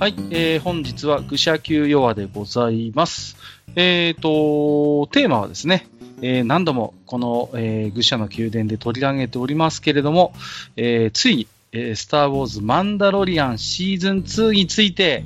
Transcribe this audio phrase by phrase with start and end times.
[0.00, 3.36] はい、えー本日は愚者級弱でございます。
[3.76, 5.86] えっ、と、テーマはですね、
[6.22, 10.32] えー何度もこの、えー愚者の宮殿で取り上げておりますけれども、
[10.76, 15.22] えーついに、えースター・ウォーズ・マンダロリアンシーズン2について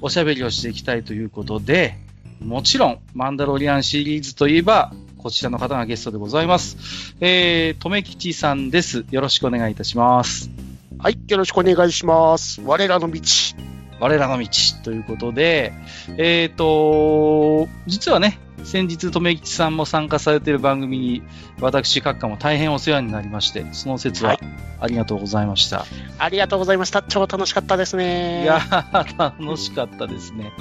[0.00, 1.98] おしゃべりをしていきたいということで、
[2.40, 7.14] もちろん、マンダロリアンシリーズといえば、こちらの方がゲストでございます。
[7.20, 9.04] えー、とめきちさんです。
[9.10, 10.48] よろしくお願いいたします。
[10.98, 12.62] はい、よろしくお願いします。
[12.62, 13.20] 我らの道。
[14.04, 14.48] 我らの道
[14.82, 15.72] ということで、
[16.18, 21.22] えっ、と、実はね、先日、留吉さんも参加されている番組に、
[21.58, 24.40] 私、閣下も大変お世話になりまして、その説ははい
[24.80, 25.86] ありがとうございました。
[26.18, 27.00] ありがとうございました。
[27.00, 28.44] 超楽しかったですい、ね。
[28.44, 30.52] やー、楽しかったですね。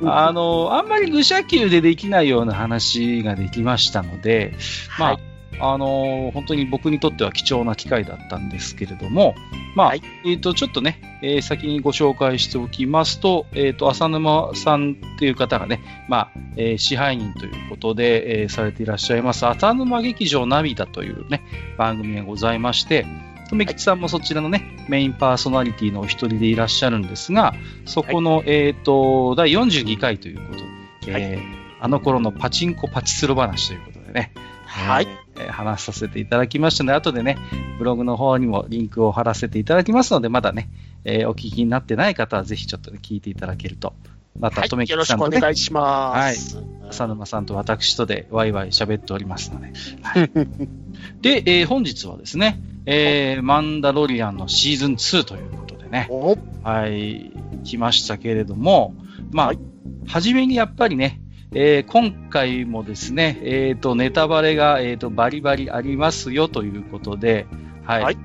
[0.00, 4.56] うんあの、あんまり愚者級でできないような話ができましたので、
[4.98, 9.34] まあ、はいあの本当に僕にとっては貴重な機会だったんですけれども、
[9.74, 10.02] まあ、はい。
[10.24, 21.42] えっ、と、ちょっとね、えー先にご紹介しておきますと、えっ、と、浅沼さんっていう方がね、まあ、えー支配人ということで、えーされていらっしゃいます、浅沼劇場涙というね、
[21.76, 23.06] 番組がございまして、
[23.50, 30.54] 留吉さんもそちらのね、メインパーソナリティのお一人でいらっしゃるんですが、そこの、えっ、と、第42回というこ
[31.02, 31.22] とで、はい。
[31.22, 34.32] えーあの頃のパチンコパチスロ話ということでね、
[34.66, 35.08] はい。
[35.38, 37.36] えー話させていただきましたので、後でね、
[37.78, 40.68] ブログの方にもリンクを貼らせていただきますので、まだね、
[41.04, 43.94] えーお聞きになってない方はぜひちょっと、ね、聞いていただけると。
[44.38, 46.62] また、はいとめきよろしくおさんとね、願いします。
[46.88, 49.72] 浅沼さんと私とでワイワイ喋っておりますので。
[50.02, 50.30] はい
[51.22, 57.32] で、えー本日はですね、えーマンダロリアンのシーズン2ということでね、おはい、
[57.64, 58.94] 来ましたけれども、
[59.30, 59.58] まあ、はい
[60.06, 61.20] 初めにやっぱりね、
[61.52, 67.46] えー今回もですね、えっ、と、ネタバレが、えー、とバリバリありますよということで、
[67.84, 68.02] はい。
[68.02, 68.18] はい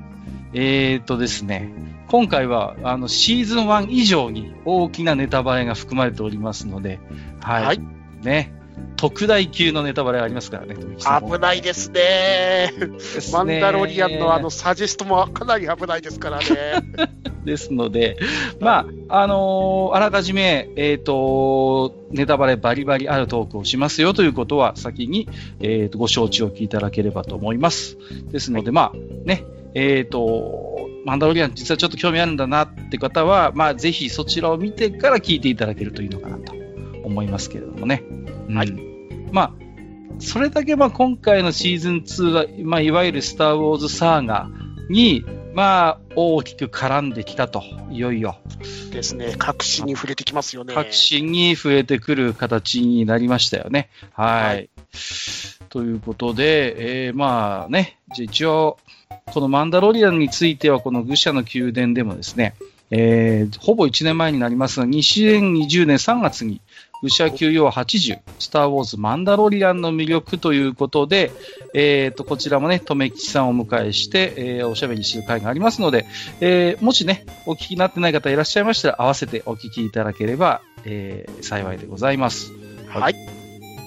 [0.56, 1.74] えっ、とですね、
[2.10, 7.00] 今回は、あの、シーズン1以上に大きなネタバレが含まれておりますので、
[7.42, 7.66] はい。
[7.66, 7.82] はい
[8.22, 8.54] ね、
[8.96, 12.72] 特大級のネタバレがありますからね、危ないですね。
[13.34, 16.46] マンダロリアンのあのサジェストもかなり危ないですからね。
[17.44, 18.18] ですので、
[18.62, 25.28] まあ、あのーあらかじめ、えっ、と、ネタバレバリバリあるトークをしますよということは先に、
[25.60, 27.98] えーとご承知おきいただければと思います。
[28.32, 36.63] ですので、まあ、ね、えっ、と、マンダロリアン実はちょっと興味あるんだなって方は、まあ、ぜひそちらを見てから聞いていただけるといいのかなと
[37.14, 38.04] 思いますけれどもね。
[38.50, 38.74] うんはい
[39.32, 39.54] まあ、
[40.20, 44.50] それだけまあ今回のシーズン2は、まあ、いわゆるスター・ウォーズ・サーガ
[44.90, 48.38] に、まあ、大きく絡んできたと、いよいよ、
[48.92, 49.36] ですね。
[49.38, 50.74] 確信に触れてきますよね。
[50.74, 53.90] 革新に増えてくる形になりましたよね。
[54.14, 54.46] はい。
[54.46, 54.70] はい
[55.74, 58.78] ということで、えーまあね、じゃあ一応、
[59.26, 62.54] このマンダロリアンについては、この愚者の宮殿でもですね、
[62.92, 66.62] えーほぼ1年前になりますが、2020年3月に、
[67.04, 71.32] 愚者級要80、スター・ウォーズ・マンダロリアンの魅力ということで、
[71.74, 76.06] えー、とこちらもね、とめきちさんをお迎えして、えーおしゃべりしている会がありますので、
[76.40, 82.54] えーもしね、お聞きになってない方いらっしゃいましたら、合わせてお聞きいただければ、えー幸いでございます。
[82.88, 83.16] はい。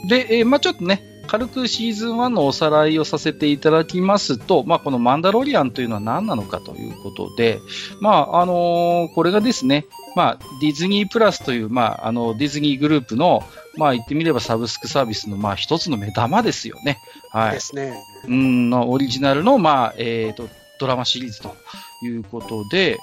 [0.08, 7.60] で、えーまあちょっとね、軽くシーズン1のおさらいをさせていただきますと、まあこのマンダロリアンというのは何なのかということで、
[8.00, 13.42] まああのーこれがですね、まあディズニープラスという、まああのディズニーグループの、
[13.76, 16.98] まあ言ってみればサブスクサービスの、まあ一つの目玉ですよね。
[17.30, 17.60] はいで。
[17.60, 17.94] すね。
[18.26, 20.48] うんのオリジナルの、まあえー、と
[20.78, 21.56] ドラマシリーズと
[22.02, 22.98] いうことで、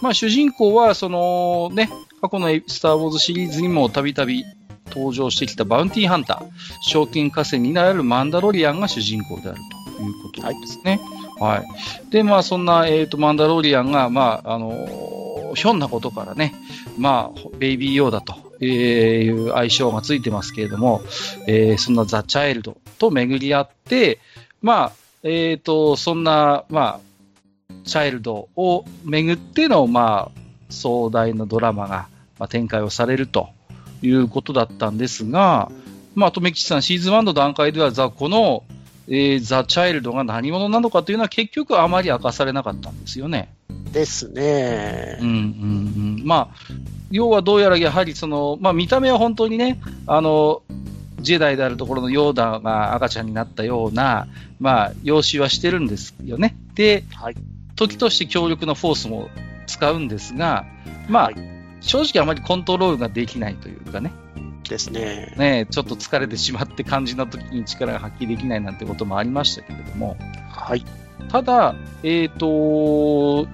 [0.00, 1.90] まあ、主人公はその、ね、
[2.20, 4.44] 過去の「スター・ウォーズ」シリーズにもたびたび
[4.94, 6.46] 登場してきたバウンティーハンター、
[6.82, 9.58] 賞金稼ぎになるマンダロリアンが主人公である
[9.96, 11.00] ということですね。
[11.38, 12.10] はい。
[12.10, 15.22] で、まあ、そんな、えっ、と、マンダロリアンが、まあ、あのー
[15.54, 16.54] ひょんなことからね、
[16.96, 21.02] まあ、ベイビーヨーダという愛称がついてますけれども、
[21.46, 24.18] えーそんなザ・チャイルドと巡り合って、
[24.62, 24.92] まあ、
[25.22, 27.00] えっ、と、そんな、まあ、
[27.84, 30.40] チャイルドを巡っての、まあ、
[30.70, 32.08] 壮大なドラマが、
[32.38, 33.48] まあ、展開をされると
[34.02, 35.70] いうことだったんですが、
[36.14, 38.64] まあ、とめきちさん、シーズン1の段階では、ザ、この、
[39.08, 43.52] えーザ・チャイルドが何者なのかというのは結局あまり明かされなかったんですよね。
[43.92, 45.28] ですねうん。
[45.28, 46.22] うんうん。
[46.24, 46.56] まあ、
[47.10, 50.62] 要はどうやらやはりその、まあ見た目は本当にね、あの、
[51.20, 54.28] ジェダイであるところのヨーダが赤ちゃんになったような、
[54.60, 56.56] まあ、容姿はしてるんですよね。
[56.74, 57.36] で、はい。
[57.76, 59.30] 時として強力なフォースも
[59.66, 60.66] 使うんですが、
[61.08, 61.51] まあ、はい
[61.82, 64.12] 正直あまりコントロールができないというかね、
[64.68, 65.34] ですね。
[65.36, 70.16] ね、ちょっと疲れてしまって肝心な時に力が発揮できないなんてこともありましたけれども、
[70.50, 70.84] はい。
[71.28, 73.46] ただ、えっ、と、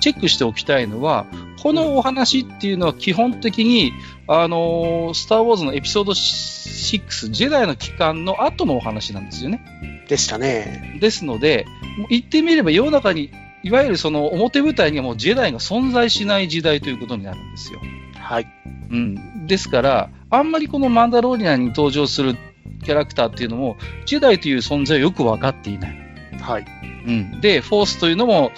[0.00, 1.26] チェックしておきたいのは、
[1.62, 3.92] このお話っていうのは基本的に、
[4.28, 10.04] あのースター・ウォーズのエピソード6、ジェダイの帰還の後のお話なんですよね。
[10.08, 10.98] でしたね。
[11.00, 11.66] ですので、
[12.10, 13.30] 言ってみれば世の中に、
[13.62, 17.80] いわゆるその表舞台にはもうジェダイが存在しない時代ということになるんですよ。
[18.14, 18.46] はい。
[18.90, 19.46] うん。
[19.46, 22.36] ですから、あんまりこのマンダロリアンに登場する
[22.84, 23.76] キャラクターっていうのも、
[24.06, 25.96] ジェダイという存在をよく分かっていない。
[26.40, 26.66] はい。
[27.06, 27.40] うん。
[27.40, 28.52] で、フォースというのも、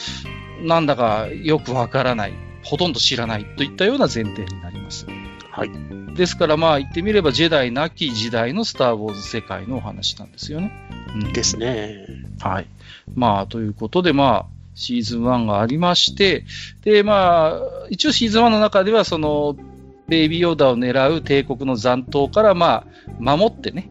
[0.63, 2.33] なんだかよくわからない。
[2.63, 5.07] ほとんど知らないといったような前提になります。
[5.51, 5.71] はい。
[6.15, 10.73] ですからまあ言ってみればジェダイなき時代のスター・ウォーズ世界のお話なんですよね。
[11.15, 12.07] うん、ですね。
[12.41, 12.67] はい。
[13.15, 16.45] まあということでまあシーズン1がありまして、
[16.83, 19.57] でまあ一応シーズン1の中ではその
[20.09, 22.87] ベイビーヨーダを狙う帝国の残党からまあ
[23.19, 23.91] 守ってね。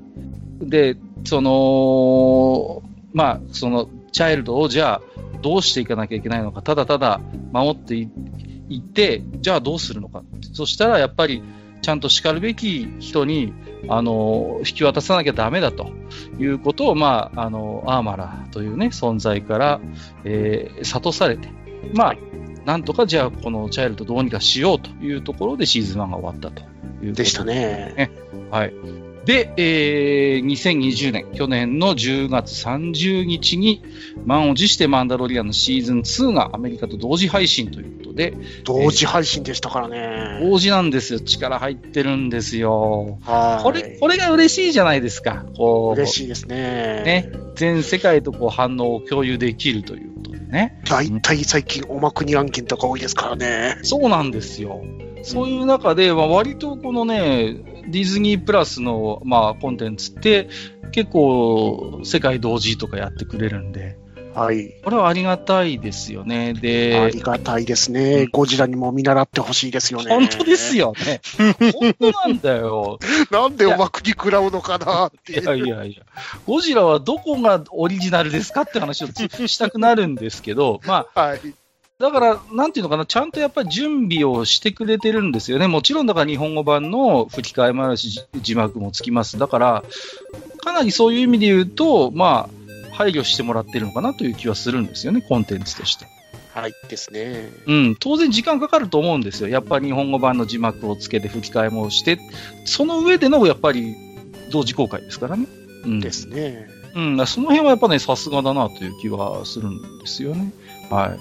[0.60, 2.84] で、その、
[3.14, 5.02] まあそのチャイルドをじゃあ
[5.42, 7.22] どうしていかなきゃいけないのか、ただただ
[7.54, 8.10] 守ってい
[8.70, 10.24] いって、じゃあどうするのか。
[10.54, 11.42] そしたらやっぱり
[11.82, 13.54] ちゃんと叱るべき人に、
[13.88, 15.92] あの、引き渡さなきゃダメだと
[16.38, 19.80] いうことを、まあ、あの、アーマラというね、存在から、
[20.24, 21.50] えー諭されて、
[21.94, 22.16] まあ、
[22.66, 26.68] なんとかじゃあこのチャイルドどうにかしようというところでシーズン1が終わったというこ
[27.00, 28.12] とでしたね。
[28.52, 28.74] はい。
[29.26, 33.84] で、えー2020年、去年の10月30日に、
[34.26, 38.34] 満を持してマンダロリアンのシーズン2がアメリカと同時配信ということで、
[38.64, 40.40] 同時配信でしたからね。
[40.42, 41.20] 同時なんですよ。
[41.20, 43.20] 力入ってるんですよ。
[43.22, 43.64] はい。
[43.64, 45.46] これ、これが嬉しいじゃないですか。
[45.56, 46.56] こう、嬉しいですね。
[47.06, 47.32] ね。
[47.56, 50.82] 全世界とこう反応を共有できるということでね。
[50.86, 53.78] 大体最近おまくに案件とか多いですからね。
[53.84, 54.82] そうなんですよ。
[55.24, 57.58] そういう中で、まあ、割とこのね、
[57.90, 60.50] ディズニープラスの、まあ、コンテンツって、
[60.92, 63.98] 結構、世界同時とかやってくれるんで、
[64.34, 64.74] はい。
[64.84, 66.54] これはありがたいですよね。
[66.56, 68.28] あでり、がたいですね。
[68.32, 70.12] ゴジラにも見習ってほしいですよね。
[70.12, 70.78] 本当です。
[70.78, 71.22] よね。
[71.74, 73.00] 本当なんだよ。
[73.32, 75.44] なんでおまくに食らうのかなってい。
[75.44, 76.04] やいやいや。
[76.46, 81.40] ゴジラはどこがオリジナルですかって話をつしたくなるんですけど、まあ、 はい。
[82.00, 85.68] だから、なんていうのかな、ちゃんとやっぱり準備をしてくれてるんですよね。
[85.68, 89.38] もちろん、だから日本語版の吹き替えもあるし、じ字幕もつきます。
[89.38, 89.84] だから、
[90.64, 96.06] かなりそういう意味で言うと、まあ、配慮してもらってるのかなという気はするんですよね、コンテンツとして。
[96.54, 96.74] はい。
[96.88, 97.52] ですね。
[97.68, 99.50] うん、当然時間かかると思うんですよ。
[99.50, 102.18] やっぱり日本語版の字幕をつけて吹き替えもして、
[102.64, 103.96] その上でのやっぱり
[104.52, 105.48] 同時公開ですからね。
[105.84, 106.70] うん、ですね。
[106.96, 110.54] うん、その辺はやっぱね、さすがだなという気はするんですよね。
[110.90, 111.20] はい。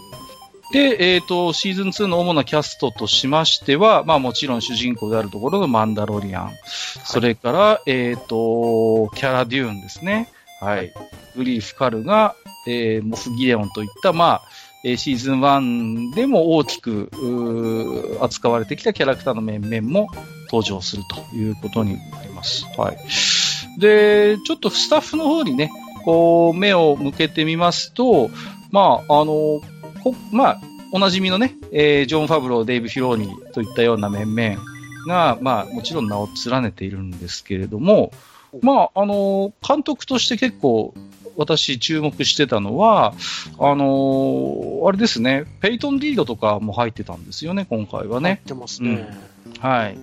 [0.72, 6.52] で、えっ、と、シーズン2の主なキャストとしましては、まあもちろん主人公であるところのマンダロリアン。
[7.04, 10.28] それから、えっ、と、キャラデューンですね。
[10.60, 10.92] はい。
[11.36, 12.34] グリーフ・カルが、
[12.66, 14.42] えー、モフ・ギデオンといった、まあ、
[14.84, 17.10] えーシーズン1でも大きく
[18.20, 20.08] 扱われてきたキャラクターの面々も
[20.46, 22.64] 登場するということになります。
[22.76, 22.98] はい。
[23.80, 25.70] で、ちょっとスタッフの方にね、
[26.04, 28.30] こう、目を向けてみますと、
[28.70, 29.60] まあ、あの、
[30.32, 30.60] まあ、
[30.92, 34.62] おなじみのね、えージョン・ファブロー、デイブ・フィローニといったような面々
[35.06, 38.12] が、まあ、もちろん名を連ねているんですけれども、
[38.62, 40.94] まあ、あの、監督として結構、
[41.36, 43.14] 私注目してたのは、
[43.60, 48.30] あのあれですね、ペイトン・リードとかも入ってたんですよね、今回はね。
[48.30, 49.08] やってますね。
[49.61, 49.99] はい。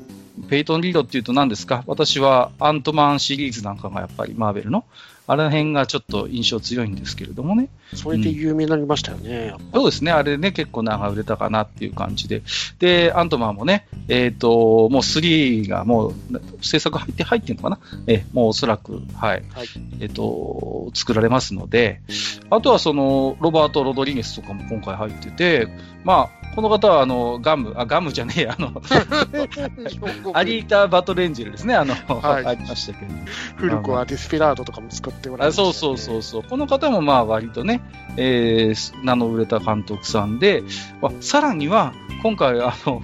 [0.49, 1.83] ペイトン・リードっていうと何ですか？
[1.87, 4.85] 私はアントマンシリーズなんかがやっぱりマーベルの、
[5.27, 7.69] あの辺がちょっと印象強いんですけれどもね。
[7.93, 9.53] それで有名になりましたよね。
[9.73, 12.43] そうですね、あれね、結構長売れたかなっていう感じで。
[12.79, 16.13] で、アントマンもね、えっ、と、もう3がもう
[16.61, 17.79] 制作入って入ってるのかな？
[18.07, 19.43] えもうおそらく、はい。
[19.53, 19.67] はい
[19.99, 22.01] えっ、と、作られますので、
[22.49, 25.67] あとはその、ロバート・ロドリゲスとかも今回入ってて、
[26.03, 28.81] まあ、この方はあの、ガム、あ、ガムじゃねえや、あの、
[30.33, 33.11] アリータ・バトレンジェルですね、あの、はいありましたけど。
[33.57, 36.43] 古くはデスペラードとかも作っておられあましたよねそうそうそうそう。
[36.43, 37.81] この方もまあ割とね、
[38.15, 40.63] えー名の売れた監督さんで、
[41.01, 41.93] まあさらには、
[42.23, 43.01] 今回あの、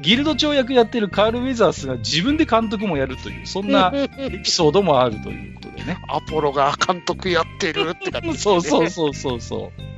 [0.00, 4.08] ギルド長役やってるカール・ウェザースが自分で監督もやるという、そんなエ
[4.42, 5.98] ピソードもあるということでね。
[6.08, 8.38] アポロが監督やってるって感じですね。
[8.38, 9.94] そうそうそうそうそう。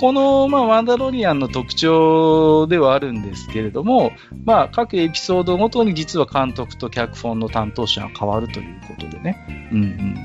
[0.00, 4.12] この、まあ、マンダロリアンの特徴ではあるんですけれども、
[4.44, 9.70] まあ、各エピソードごとに実は監督と脚本の担当者が変わるということでね。
[9.72, 10.16] うんうん。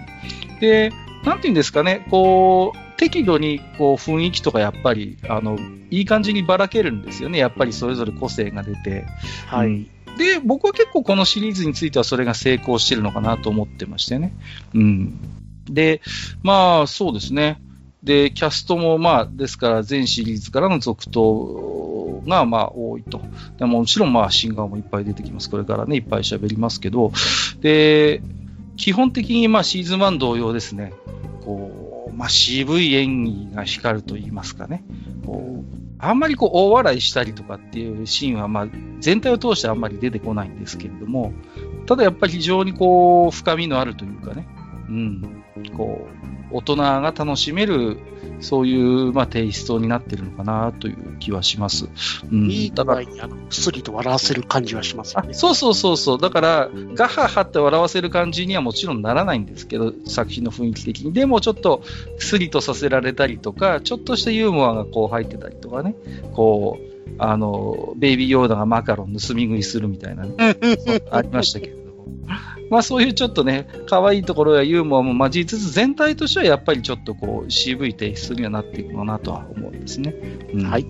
[0.60, 0.92] で、
[1.24, 5.58] なんていうんですかね、こう、適度にこう雰囲気とかやっぱり、あの、
[5.90, 7.40] いい感じにばらけるんですよね。
[7.40, 9.06] やっぱりそれぞれ個性が出て。
[9.48, 9.68] はい。
[9.68, 14.34] うんで、僕は結構このシリーズについてはそれが成功してるのかなと思ってましてね。
[14.74, 15.18] うん。
[15.70, 16.02] で、
[16.44, 17.62] まあ、そうですね。
[18.04, 23.22] で、キャストもまあ、ですから全シリーズからの続投トが、まあ、多いと。
[23.58, 25.50] でもちろん、まあ、新顔もいっぱい出てきます。
[25.50, 27.14] これからね、いっぱい喋りますけど、
[27.62, 28.22] で、
[28.76, 30.94] 基本的に、まあ、シーズン1同様ですね、
[31.46, 34.84] こう、まあ、渋い演技が光ると言いますかね、
[35.26, 38.68] こう、あんまりこう、大笑いしたりとかっていうシーンは、まあ、
[39.00, 41.34] 全体を通してあんまり出てこないんですけれども、
[41.86, 44.48] ただやっぱり非常にこう、深みのあるというかね、
[44.88, 45.44] うん、
[45.76, 46.08] こ
[46.52, 47.98] う、大人が楽しめる、
[48.42, 51.90] そういう、まあ、テイストになってるのかなという気はします。
[52.32, 55.34] うん、いいだからに、あの、薬と笑わせる感じはしますよね。
[55.34, 56.18] そうそうそうそう。
[56.20, 61.14] だから、ガハハって笑わせる感じにはもちろんならないんですけど、作品の雰囲気的に。
[61.14, 61.84] でもちょっと、
[62.18, 65.96] 薬とさせられたりとか、ちょっとしたユーモアがこう入ってたりとかね、
[66.34, 70.34] こう、あの、ベイビーヨーダがマカロン盗み食いするみたいな、ね、
[71.12, 71.79] ありましたけど。
[72.70, 80.14] まあそういうちょっとね、可愛いところやユーモアも交えつつ、全体としてはやっぱりちょっとこう、渋いテイストにはなっていくのかなとは思うんですね。
[80.54, 80.86] うん、はい。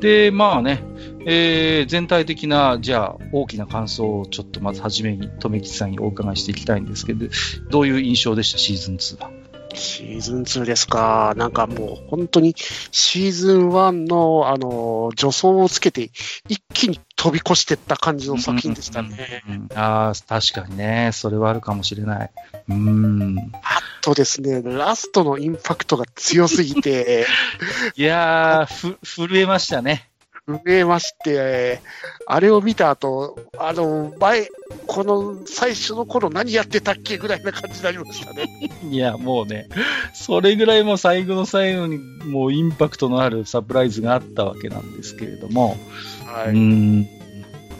[0.00, 0.82] で、まあね、
[1.26, 7.26] えー、全体的な、じゃあ、大きな感想をちょっとまずはじめに、留吉さんにお伺いしていきたいんですけど、
[7.70, 9.30] どういう印象でした、シーズン2は？
[9.74, 11.34] シーズン2ですか。
[11.36, 12.54] なんかもう本当に
[12.90, 16.10] シーズン1のあの助走をつけて
[16.48, 19.42] 一気に飛び越していった感じの作品でしたね。
[19.48, 21.10] うんうんうん、ああ、確かにね。
[21.12, 22.30] それはあるかもしれない。
[22.68, 23.36] うん。
[23.52, 27.26] あとですね、ラストのインパクトが強すぎて。
[27.96, 30.08] いやー、ふ、震えましたね。
[30.46, 31.80] 震えまして、
[32.28, 34.48] あれを見た後、あの、前、
[34.86, 38.46] この最初の頃何やってたっけぐらいな感じになりましたね。
[38.88, 39.68] いや、もうね、
[40.14, 45.76] それぐらいも最後の最後にもうインパクトのあるサプライズがあったわけなんですけれども、
[46.24, 47.15] はい、うん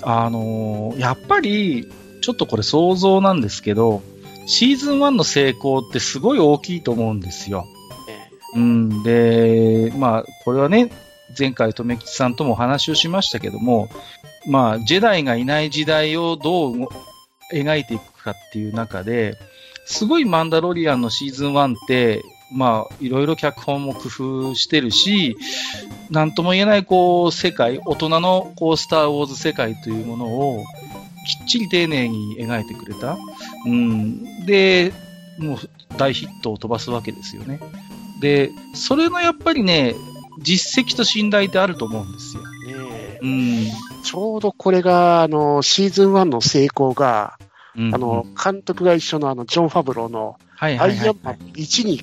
[0.09, 1.91] あのー、やっぱり、
[2.23, 4.03] ちょっとこれ想像なんですけど、
[4.47, 7.67] シーズン1の成功ってすごい大きいと思うんですよ。
[8.55, 10.93] うん、で、まあ、これはね、
[11.37, 13.89] 前回、留吉さんともお話をしましたけども、
[14.47, 16.89] まあ、ジェダイがいない時代をどう
[17.53, 19.37] 描いていくかっていう中で、
[19.87, 22.23] すごいマンダロリアンのシーズン1って、
[22.53, 25.37] まあ、いろいろ脚本も工夫してるし、
[26.11, 30.65] なんとも言えない、こう、世界、大人の、こう、スター・ウォーズ世界というものを、
[31.27, 33.19] きっちり丁寧に描いてくれた。
[33.67, 34.47] うん。
[34.47, 34.93] で、
[35.39, 35.59] もう、
[35.97, 37.59] 大ヒットを飛ばすわけですよね。
[38.21, 39.95] で、それのやっぱりね、
[40.41, 42.43] 実績と信頼ってあると思うんですよ。
[42.43, 43.67] ねうん、
[44.05, 47.39] ちょうどこれが、あの、シーズン1の成功が、
[47.75, 50.89] うんうん、あの、監督が一緒のあの、ジョン・ファブローの、アイアン
[51.23, 52.03] マン1に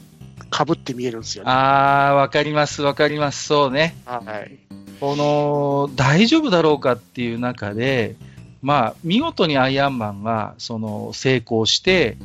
[0.53, 1.49] かぶって見えるんですよね。
[1.49, 3.95] ああ、わかります、わかります、そうね。
[4.05, 4.59] はい。
[4.99, 8.15] この、大丈夫だろうかっていう中で、
[8.61, 12.17] まあ、見事にアイアンマンが、その、成功して、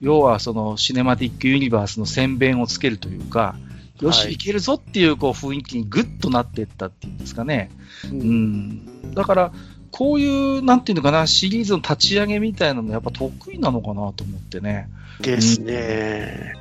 [0.00, 3.54] 要はそのシネマティックユニバースの宣伝をつけるというか、
[4.00, 7.70] よし、はい、いけるぞっていうこう雰囲気にぐっとなっていったっていうんですかね。
[8.10, 9.52] うん、うん、だから、
[9.92, 14.88] こういう、なんていうのかな、シリーズの立ち上げみたいなのやっぱ得意なのかなと思ってね。
[15.20, 16.54] ですね。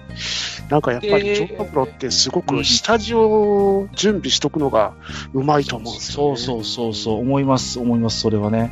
[0.63, 4.93] うん、なんかやっぱりジョン・パプロってすごく下地を準備しとくのが
[5.33, 8.71] うまいと思うんですよ、ね、そうそうそうそう、思います、思います、それはね。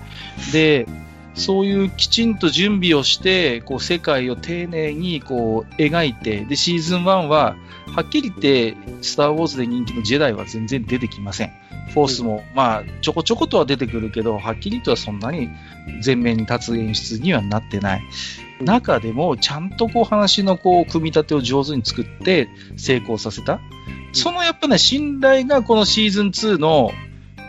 [0.51, 0.87] で、
[1.35, 7.55] そういうきちんと準備をして、こう世界を丁寧にこう描いて、で、シーズン1は、
[7.95, 11.51] はっきり言って、スター・ウォーズで人気のジェダイは全然出てきません。
[11.93, 15.49] フォースも、まあ、ちょこちょことは出てくるけど、はっきりとはそんなに
[16.03, 18.01] 前面に立つ演出にはなってない。
[18.63, 23.59] 中でも、ちゃんとこう話のこう、組み立てを上手に作って成功させた。
[24.13, 26.91] そのやっぱね、信頼がこのシーズン2の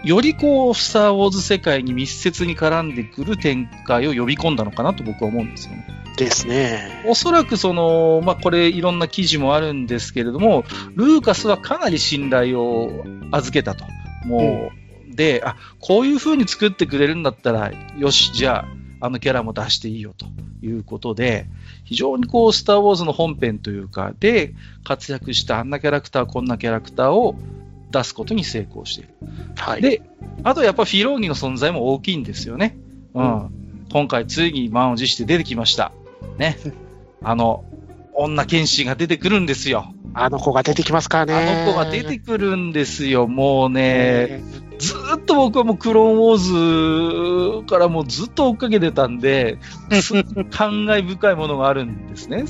[0.05, 5.87] よりこう、スター・ウォーズ世界に密接に絡んでくる展開を呼び込んだのかなと僕は思うんですよね。
[6.17, 7.03] ですね。
[7.07, 13.85] おそらくその、まあ、これいろんな記事もあるんですけれども、ルーカスはかなり信頼を預けたと。
[14.27, 18.74] もう、うん、で、あ、こういう風に作ってくれるんだったら、よし、じゃあ、
[19.05, 20.25] あのキャラも出していいよと
[20.67, 21.47] いうことで、
[21.85, 27.37] 非常にこう、スター・ウォーズの本編というか、で、活躍したあんなキャラクター、こんなキャラクターを
[27.91, 29.15] 出すことに成功している。
[29.57, 29.83] はい。
[29.83, 30.01] で、
[30.43, 32.79] あとやっぱフィローニの存在も大きいんですよね。
[33.13, 33.43] うん。
[33.43, 35.93] うん、今回ついに満を持して出てきました。
[36.39, 36.57] ね。
[37.23, 37.67] あの、
[38.15, 39.93] 女剣士が出てくるんですよ。
[40.15, 41.35] あの子が出てきますからね。
[41.35, 43.27] あの子が出てくるんですよ。
[43.27, 44.43] もうね、
[44.85, 49.59] ずっと僕はもうクローンウォーズからもうずっと追っかけてたんで、
[50.51, 52.45] 感慨深いものがあるんですね。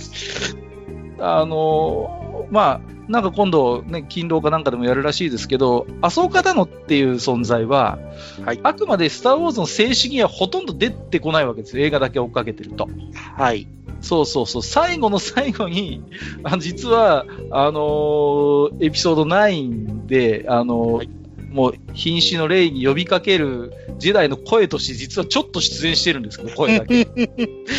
[1.21, 7.99] あの、まあ、なんか今度、ね、勤労かなんかでもやるらしいですけど、アソーカダノっていう存在は、
[8.45, 11.85] はい、あくまでスター・ウォーズの静止にはほとんど出てこないわけですよ。
[11.85, 12.89] 映画だけ追っかけてると。
[13.37, 13.69] はい。
[14.01, 14.63] そうそうそう。
[14.63, 16.03] 最後の最後に、
[16.43, 21.11] あの実は、あのー、エピソード9で、あのーはい、
[21.55, 27.03] もう瀕死の霊に呼びかけるジェダイの声として実はちょっと出演してるんですけど、声だけ。
[27.07, 27.07] 伊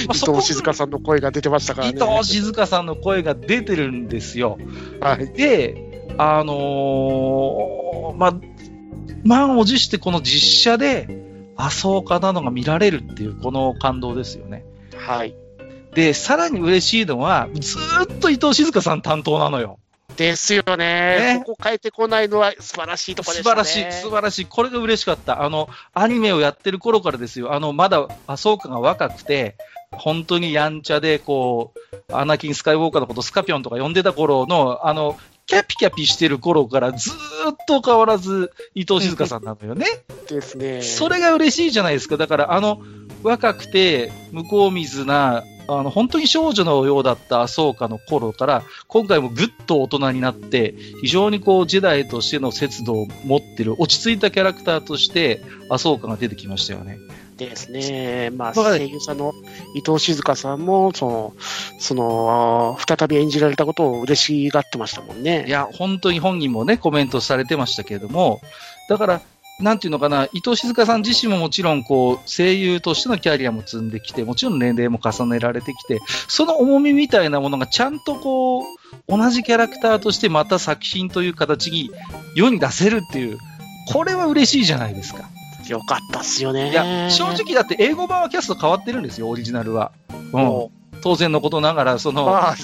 [0.07, 1.97] 藤静香さんの声が出てましたからね。
[1.99, 4.57] 伊藤静香さんの声が出てるんですよ。
[5.01, 5.27] はい。
[5.33, 8.39] で、あのー、まあ、
[9.25, 11.09] 満を持してこの実写で、
[11.57, 14.63] 麻生家なのが見られるっていう、この感動ですよね。
[14.95, 15.35] はい。
[15.93, 17.77] で、さらに嬉しいのは、ず
[18.09, 19.79] っと伊藤静香さん担当なのよ。
[20.15, 21.37] ですよね。
[21.37, 23.49] ねここ変えてこないのは素晴らしいところですね。
[23.49, 24.45] 素晴らしい、素晴らしい。
[24.45, 25.43] これが嬉しかった。
[25.43, 27.53] あの、アニメをやってる頃からですよ。
[27.53, 29.55] あの、まだ、麻生家が若くて、
[29.91, 31.73] 本当にやんちゃで、こ
[32.09, 35.17] う、アナキン・スカイウォーカーのことスカピョンとか呼んでた頃の、あの、
[35.47, 37.13] キャピキャピしてる頃からずっ
[37.67, 39.85] と変わらず伊藤静香さんなのよね。
[40.27, 40.81] ですね。
[40.81, 42.17] それが嬉しいじゃないですか。
[42.17, 42.81] だから、あの、
[43.21, 56.97] 若くて、向こう水な、あの、本当に少女のようだった麻生家の頃から、今回もぐっと大人になって、非常にこう、ジェダイとしての節度を持ってる、落ち着いたキャラクターとして、麻生家が出てきましたよね。
[57.37, 58.29] ですね。
[58.35, 59.33] まあ、声優さんの
[59.75, 61.33] 伊藤静香さんも、その、
[61.79, 65.45] その、再び演じられたことを嬉しがってましたもんね。
[65.47, 68.41] いや、本当に本人もね、コメントされてましたけれども、
[68.89, 69.21] だから、
[69.59, 78.65] なんていうのかな、伊藤静香さん自身ももちろん、こう、声優としてのキャリアも積んできて、もちろん年齢も重ねられてきて、その重みみたいなものがちゃんとこう、
[79.07, 81.89] 同じキャラクターとしてまた作品という形に
[82.35, 83.37] 世に出せるっていう、
[83.93, 85.29] これは嬉しいじゃないですか。
[85.69, 86.71] よかったっすよね。
[86.71, 89.91] いや、正直だって英語版はキャスト変わってるんですよ、オリジナルは。
[90.33, 90.67] うん。
[91.01, 92.55] 当然のことながら、その、ア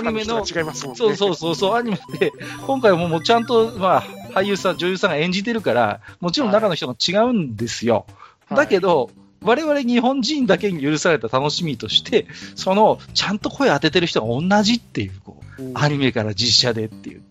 [0.00, 2.32] ニメの、 違いますもんね、そうそうそうそう、アニメで、
[2.66, 4.04] 今回ももうちゃんと、まあ、
[4.34, 8.06] 俳優さん、女優さんが演じてるから、もちろん中の人も違うんですよ。
[8.48, 9.10] はい、だけど、
[9.42, 12.26] 我々日本人だけに許された楽しみとして、
[12.56, 17.22] その、ちゃんと声当ててる人が同じっていう、こう、うん、アニメから実写でっていう。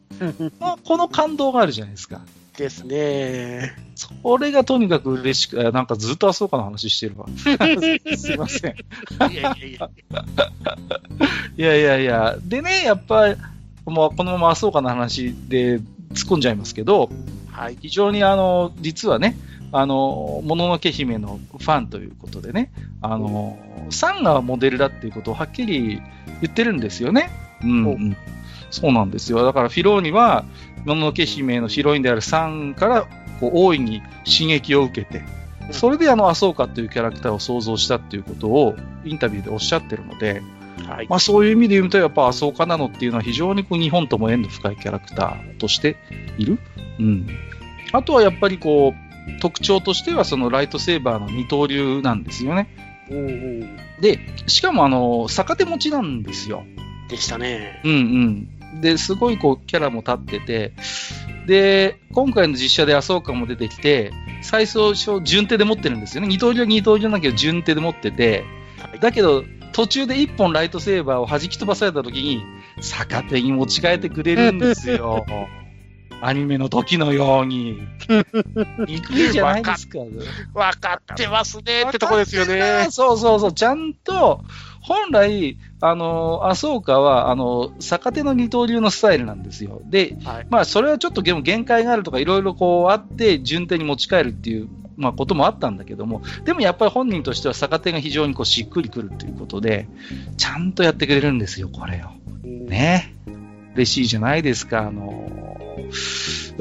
[0.84, 2.22] この感動があるじゃないですか。
[2.56, 3.76] ですね。
[3.96, 7.26] それがとにかく嬉しく、なんかずっとあそうかの話してるわ。
[8.16, 8.76] すいません。
[9.32, 9.90] いやいやいや。
[11.58, 12.38] いやいやいや。
[12.44, 13.36] でね、やっぱり、
[13.86, 15.82] もうこのままあそうかの話で
[16.14, 17.10] 突っ込んじゃいますけど、
[17.52, 19.36] はい、非常にあの、実はね、
[19.72, 22.72] あの、もののけ姫のファンということでね、
[23.02, 23.58] あの、
[23.90, 26.02] サンがモデルだっていうことをはっきり
[26.42, 27.32] 言ってるんですよね。
[27.64, 28.18] うん、うん。
[28.70, 29.44] そうなんですよ。
[29.44, 30.46] だからフィローには、
[30.86, 33.08] もののけ姫のヒロインであるサンから
[33.40, 35.24] こう大いに刺激を受けて、
[35.72, 40.42] それであの、アソーカというキャラクターを想像したっていうことをインタビューでおっしゃってるので、
[40.88, 45.98] はい、まあそういう意味で言うと、やっぱアソーカなのっていうのは非常にこう日本とも縁の深いキャラクターとして
[46.38, 46.60] いる。
[47.00, 47.28] うん。
[47.92, 52.70] あとはやっぱりこう、特徴としてはそのライトセーバーの二刀流なんですよね。
[54.00, 56.66] で、しかもあの、逆手持ちなんですよ。
[57.10, 57.82] でしたね。
[57.84, 57.92] うん
[58.74, 58.82] うん。
[58.82, 60.74] で、すごいこう、キャラも立ってて、
[61.48, 64.94] で、今回の実写で麻生感も出てきて、最初、
[65.24, 66.28] 順手で持ってるんですよね。
[66.28, 68.44] 二刀流は二刀流だけど順手で持ってて、
[69.00, 72.44] だけど、途中で一本ライトセーバーを弾き飛ばされた時に、
[72.82, 75.26] 逆手に持ち替えてくれるんですよ。
[76.22, 77.82] アニメの時のように。
[78.88, 80.00] びっくりじゃないですか。
[80.00, 82.88] 分かってますねってとこですよね。
[82.92, 83.54] そうそうそう。
[83.54, 84.42] ちゃんと、
[84.84, 89.82] 本来、あの、麻生家は、あの、逆手の二刀流のスタイルなんですよ。
[89.86, 94.68] で、はい、まあ、それはちょっと限界があるとか、いろいろこうあって、順手に持ち帰るっていう、
[94.98, 99.88] まあ、こともあったんだけども、でもやっぱり本人としては逆手が非常にこうしっくりくるということで、
[100.38, 102.10] ちゃんとやってくれるんですよ、これを。
[102.46, 103.16] ね。
[103.76, 105.30] 嬉しいじゃないですか、あの、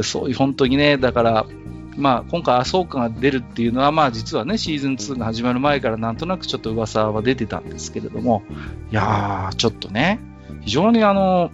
[0.02, 1.46] そういう本当にね、だから、
[1.96, 8.42] まあ、今回、麻生感が出るっていうのは、まあ、実はね、シーズン2が始まる前からなんとなくちょっと噂は出てたんですけれども、
[8.90, 10.20] いやー、ちょっとね、
[10.62, 11.50] 非常にあの、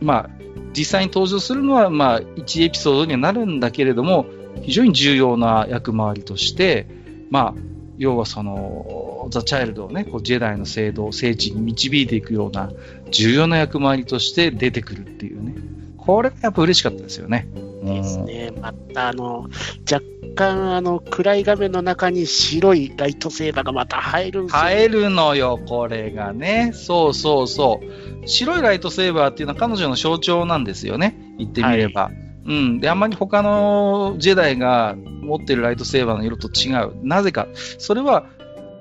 [0.00, 0.30] まあ、
[0.76, 4.26] 実際に登場するのは、まあ、1エピソードにはなるんだけれども、
[4.62, 6.86] 非常に重要な役回りとして、
[7.30, 7.60] まあ、
[7.98, 12.70] 要はその、ザ・チャイルドをね、こうジェダイの聖堂、聖地に導いていくような
[13.10, 15.54] 重要な役回りとして出てくるっていうね。
[15.96, 17.46] これがやっぱ嬉しかったですよね。
[17.84, 18.52] ですね。
[18.60, 19.48] また、あの、
[19.90, 24.68] 若干、あの、暗い画面の中に白いライトセーバーがまた入るんですよ、ね。
[24.68, 26.72] 入るのよ、これがね。
[26.74, 28.28] そうそうそう。
[28.28, 31.16] 白いライトセーバーっていうのは彼女の象徴なんですよね。
[31.38, 32.04] 言ってみれば。
[32.04, 32.14] はい、
[32.46, 32.80] うん。
[32.80, 36.92] で、あんまり他のジェダイが持ってるライトセーバーの色と違う。
[37.02, 37.48] なぜか。
[37.78, 38.26] それは、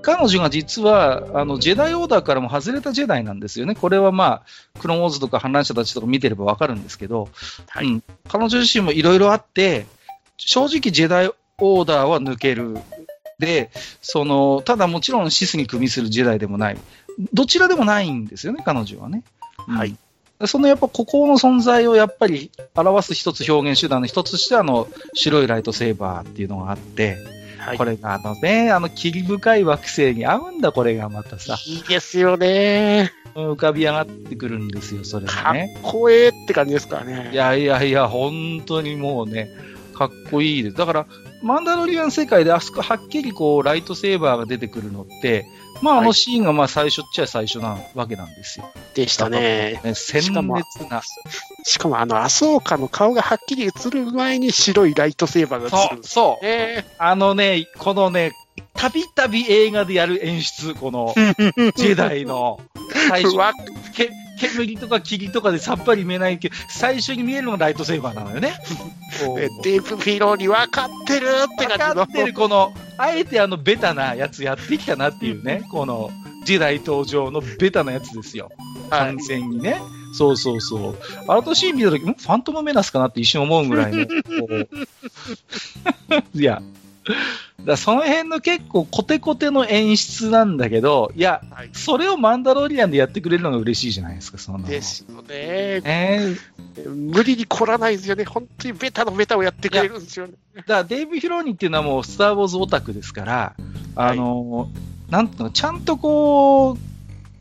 [0.02, 3.76] 彼女が実は、あの、ジェダイオーダーからも外れたジェダイなんですよね。
[3.76, 7.30] これはまあ、クロノーズとか反乱者たちとか見てればわかるんですけど、
[7.68, 9.86] はい、うん、彼女自身もいろいろあって、
[10.38, 12.78] 正直ジェダイオーダーは抜ける。
[13.40, 16.78] で、その、ただもちろんシスに組みするジェダイでもない。
[17.34, 19.24] どちらでもないんですよね、彼女はね。
[19.68, 19.96] はい。
[20.48, 27.18] そのやっぱここの存在をやっぱり表す一つ表現手段の一つとしてあの白いライトセーバーっていうのがあって、
[27.62, 31.58] はい、これがあのね、あの霧深い惑星に合うんだ、これがまたさ。
[31.68, 33.12] いいですよね。
[33.36, 35.74] 浮かび上がってくるんですよ、それがね。
[35.82, 37.30] かっこええって感じですからね。
[37.32, 39.50] いやいやいや、本当にもうね、
[39.94, 40.78] かっこいいです。
[40.78, 41.06] だから、
[41.44, 45.46] マンダロリアン世界であそこはっきりこう、ライトセーバーが出てくるのって、
[45.82, 48.72] まあ、あのシーンがまあ最初っちゃ最初なわけなんですよ。
[48.94, 49.80] でしたね。
[49.84, 50.36] ね鮮烈
[50.90, 51.02] な。
[51.64, 56.46] しかもあの、麻生家の顔がはっきり映る前に白いライトセーバーが映るんです、そう、そう。
[56.46, 58.34] えー、あのね、このね、
[58.74, 61.14] たびたび映画でやる演出、この、
[61.76, 62.60] ジェダイの、
[63.10, 63.38] 最初、
[63.94, 64.10] け
[64.42, 68.56] 煙とか霧とかでさっぱり見えないけど、最初に見えるのがライトセーバーなのよね。
[69.64, 71.94] デイブ・フィローニ分かってるって感じの。
[71.94, 76.12] 分かってる、この、あえてあの、ベタなやつやってきたなっていうね、この、
[76.46, 78.52] ジェダイ登場のベタなやつですよ。
[78.90, 79.74] 完全にね。
[79.74, 79.82] はい、
[80.14, 80.98] そうそうそう。
[81.28, 84.14] アルトシーン見たとき、ファントムメナスかなって一瞬思うぐらいの、こ
[84.50, 84.68] う。
[86.34, 86.62] いや、
[87.66, 94.66] だその辺の結構コテコテの演出なんだけど、いや、はい、それをマンダロリアンでやってくれるのが嬉しいじゃないですか、その。
[94.66, 95.28] ですよね。
[95.30, 98.24] えー、無理に凝らないですよね。
[98.26, 100.34] 本当にベタのベタをやってくれるんですよね。
[100.56, 103.56] だからデイブ・ヒローニっていうのはもう、スター・ウォーズオタクですから、
[103.96, 104.70] あの、はい、
[105.12, 106.91] なんていうの、ちゃんとこう、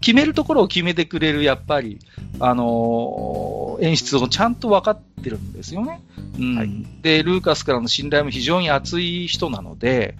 [0.01, 1.99] 決めるところを決めてくれる、やっぱり、
[2.39, 6.01] あのー、演出をちゃんと分かってるんですよね。
[6.39, 6.71] うん、はい、
[7.03, 10.17] で、ルーカスからの信頼も非常に厚い人なので、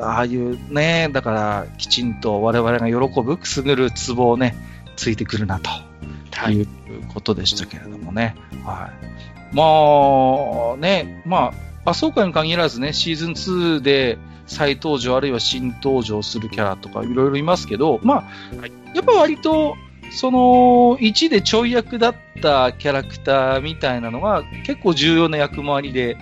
[0.00, 4.54] ああいうね、だからきちんと我々が喜ぶ、くすぐるツボをね、
[4.96, 6.68] ついてくるなという
[7.12, 8.36] ことでしたけれどもね。
[8.64, 8.90] は
[9.52, 9.54] い。
[9.54, 11.52] まあ、ね、ま
[11.84, 19.76] あ、麻生会に限らずね、シーズン2で再登場あるいは新登場するキャラとかいろいろいますけど、まあ、はい、やっぱ割と
[20.10, 20.38] その
[20.98, 26.16] 1でちょい役だったキャラクターみたいなのが結構重要な役回りで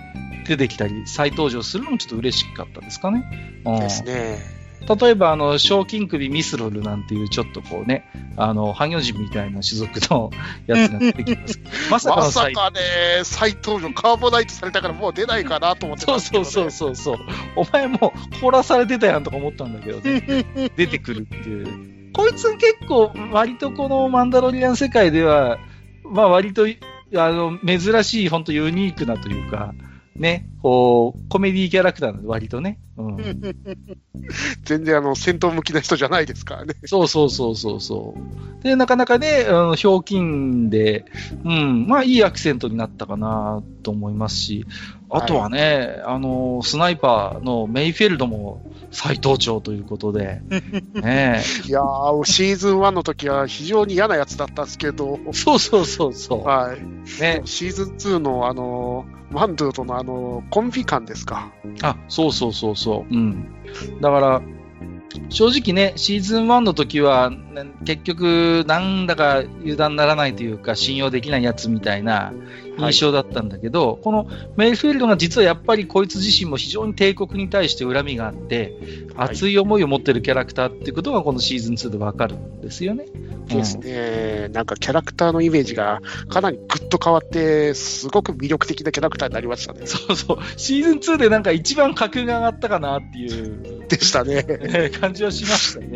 [0.47, 3.23] 出てきたり、再登場するのもちょっと嬉しかったですかね。
[3.65, 4.57] ですね。
[4.87, 10.31] 例えば、あの、賞金首ミスロルなんていうちょっとこうね、あの、ハギョ人みたいな種族の
[10.65, 11.59] やつが出てきます。
[11.91, 12.79] まさかまさかね、
[13.23, 17.27] 再登場、カーボナイトされたからもう出ないかなと思ってたんですけど、ね、そうそうそうそう。
[17.57, 20.45] お前もう凍らされてたやんとか思ったんだけどね、
[20.77, 21.97] 出てくるっていう。
[22.17, 25.59] こいつ結構、割とこのマンダロリアン世界では、
[26.03, 29.75] まあ割と、あの、珍しい、本当ユニークなというか、
[30.15, 32.79] ね、こう、コメディキャラクターなの割とね。
[32.97, 33.17] うん、
[34.65, 36.73] 全然あの、戦闘向きな人じゃないですからね。
[36.85, 38.63] そうそうそうそうそう。
[38.63, 41.05] で、なかなかね、あの、ひょうきんで、
[41.45, 44.65] うん、まあいいアクセントになったかなと思いますし、
[45.09, 45.59] あとはね、
[46.03, 50.41] はい、あの、スナイパーのメイフェルドも再登場ということで、
[50.93, 56.43] ね、いやー、シーズン1の時は非常に嫌なやつだったんですけど、そうそうそうそう。
[56.43, 57.21] はい。
[57.21, 61.51] ね、シーズン2のあの、ワンドゥとのあの、コンビ感ですか。
[61.81, 63.13] あ、そうそうそうそう。
[63.13, 63.47] うん。
[64.01, 64.41] だから、
[65.29, 67.31] 正直ね、シーズン1の時は、
[67.85, 72.33] 結局、なんだか油断ならないというか、信用できないやつみたいな
[72.77, 78.77] 印象だったんだけど、はい、このメイフィールドが実はやっぱりこいつ自身も非常に帝国に対して恨みがあって、
[79.15, 83.05] 熱い思いを持ってるキャラクターっていうことがこのシーズン2でわかるんですよね。
[83.47, 89.85] ですね、なんかキャラクターのイメージがかなりぐっと変わって、すごく魅力的なキャラクターになりましたね。
[89.85, 93.77] そうそう、シーズン2でなんか一番格が上がったかなっていう。
[93.87, 94.43] でしたね。
[94.99, 95.87] 感じはしましたね。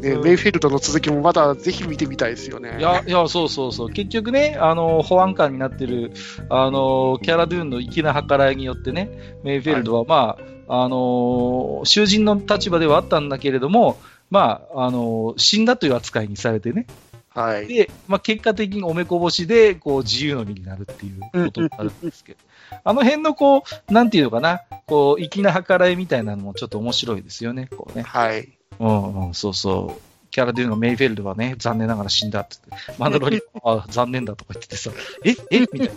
[0.00, 2.76] ね、うん、メイフィールドの続きもまだぜひ見てみたいですよね。
[2.78, 3.90] いや、いや、そうそうそう。
[3.90, 6.12] 結局ね、あの、保安官になってる、
[6.48, 9.10] あの、キャラドゥーンの粋な計らいによってね、
[9.42, 13.98] メイフィールドはまあ、はい、あの、囚人の立場ではあったんだけれども、
[14.30, 16.86] まあ、あの、死んだという扱いにされてね。
[17.34, 17.66] はい。
[17.66, 22.38] で、まあ、結果的におめこぼしで、こう、自由の身になるっていうことになるんですけど。
[22.84, 28.02] あの辺のこう、なんていうのかな、こう、粋な計らいみたいなのもちょっと面白いですよね、こうね。
[28.02, 28.48] はい。
[28.78, 30.13] うん、うん、そうそう。
[30.34, 34.90] キャラでいうのがメイフェルドはね、残念ながら死んだって言って、マンダロリあ、 残念だとか言っててさ、
[35.24, 35.94] ええみたいな。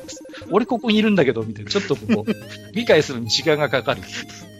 [0.52, 1.72] 俺ここにいるんだけど、みたいな。
[1.72, 4.04] ちょっとこう、理解するに時間がかかる。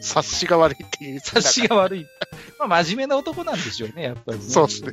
[0.00, 1.20] 察しが悪いっていう。
[1.20, 2.06] 察しが悪い。
[2.58, 4.44] まあ、真面目な男なんでしょうね、やっぱり、ね。
[4.48, 4.92] そうですね。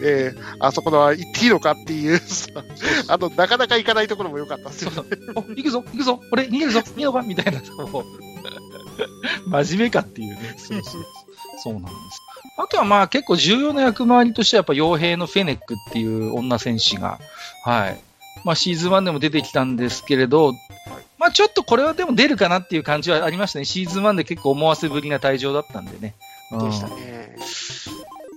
[0.00, 2.18] ええー、あそこのは行っていいのかっていう、
[3.08, 4.96] あの、なかなか行かないところも良かったですよ、ね。
[5.34, 7.60] 行くぞ、行くぞ、俺逃げるぞ、いいのかみたいな。
[9.46, 10.54] 真面目かっていうね。
[10.56, 11.06] そうそう。
[11.62, 11.94] そうなんです。
[12.58, 17.18] あとはまあ結構重要な役回りとしてはやっぱ傭兵のフェネックっていう女戦士が、
[17.64, 18.00] はい。
[18.44, 20.52] まあシーズン1でも出てきたんですけれど、
[21.18, 23.64] まあちょっとこれはでも出るかなっていう感じはありましたね。
[23.64, 26.14] シーズン1で結構思わせぶりな退場だったんでね。
[26.50, 26.88] でした？
[26.88, 27.36] ね。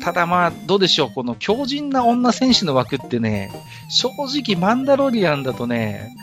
[0.01, 3.49] ただまあ、どうでしょう、この強靭な女戦士の枠ってね、
[3.89, 6.13] 正直マンダロリアンだとね、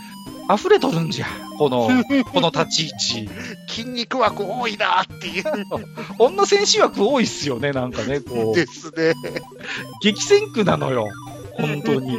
[0.50, 1.26] 溢れとるんじゃ。
[1.58, 1.88] この、
[2.32, 3.30] この立ち位置。
[3.68, 5.44] 筋肉枠多いなっていう。
[6.18, 8.54] 女戦士枠多いっすよね、なんかね、こう。
[8.54, 9.14] ですね。
[10.02, 11.08] 激戦区なのよ。
[11.54, 12.18] 本当に。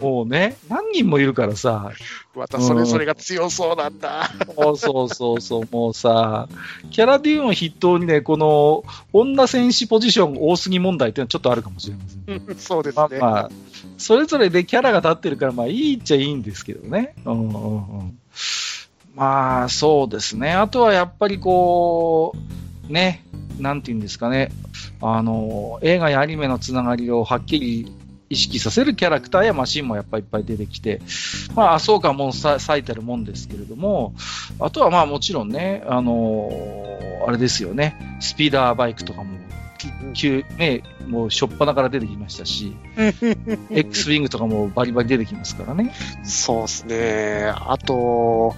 [0.00, 1.92] もうね、何人もいるからさ。
[2.34, 4.30] またそれぞれが強そうなんだ。
[4.56, 6.48] うん、そうそうそう、もうさ、
[6.90, 12.56] キャラデューンを筆頭にね、この女戦士ポジション多すぎ問題っていうのはちょっとあるかもしれません。
[12.58, 13.18] そうですね。
[13.18, 13.50] まあ、まあ、
[13.98, 17.14] それぞれでキャラが立ってるから、まあいいっちゃいいんですけどね。
[17.24, 18.18] うんうんうん、
[19.14, 20.52] まあ、そうですね。
[20.52, 22.34] あとはやっぱりこ
[22.88, 23.24] う、ね、
[23.58, 24.50] なんていうんですかね、
[25.00, 27.92] あの、映画やアニメのつながりをはっきり
[28.28, 31.00] 意識させるキャラクターやマシンもやっぱりいっぱい出てきて、
[31.54, 34.14] まあ、そうかも最たるもんですけれども、
[34.60, 36.50] あとはまあもちろんね、あの、
[37.26, 39.38] あれですよね、スピーダーバイクとかも、
[40.14, 42.76] 急ね、もうしょっぱなから出てきましたし、
[43.70, 45.94] X ウィングとかもバリバリ出てきますからね。
[46.24, 47.52] そうですね。
[47.54, 48.54] あと、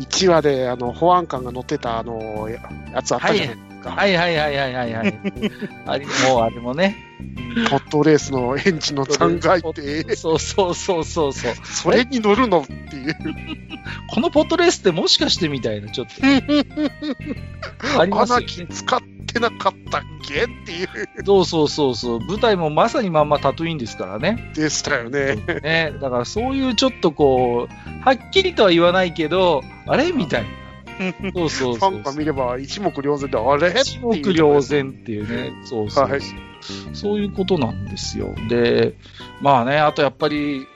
[0.00, 3.90] 1話であの保安官が乗ってたあのやつあったじゃないですか。
[3.90, 5.20] はいはいはいはいはいはい。
[5.86, 6.96] あれもうあれもね。
[7.70, 10.16] ポットレースのエンジンの残骸って。
[10.16, 11.54] そうそうそうそうそう。
[11.64, 13.16] それに乗るのっていう。
[14.08, 16.14] このポットレースってもしかしてみたいな、ちょっと。
[18.00, 18.46] ありますよ、ね。
[18.70, 20.88] 使ってなかったっけっていう。
[21.24, 22.20] そうそうそうそう。
[22.20, 24.52] 舞台もまさにまんまタトゥインですからね。
[24.54, 25.36] でしたよね。
[25.62, 25.94] ね。
[26.00, 30.12] だからそういうちょっとこう、はっきりとは言わないけど、あれ？
[30.12, 30.48] みたいな。
[31.34, 33.80] そうそうファンが見れば一目瞭然で、あれ？
[33.80, 35.52] 一目瞭然っていうね。
[35.64, 36.20] そうそうはい、
[36.92, 38.34] そういうことなんですよ。
[38.48, 38.94] で、
[39.40, 40.66] まあね、あとやっぱり、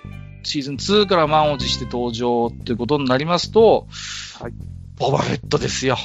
[0.42, 3.86] シーズン2から満を持して登場っていうことになりますと、
[4.40, 4.52] はい、
[4.96, 5.96] ボバフェットですよ。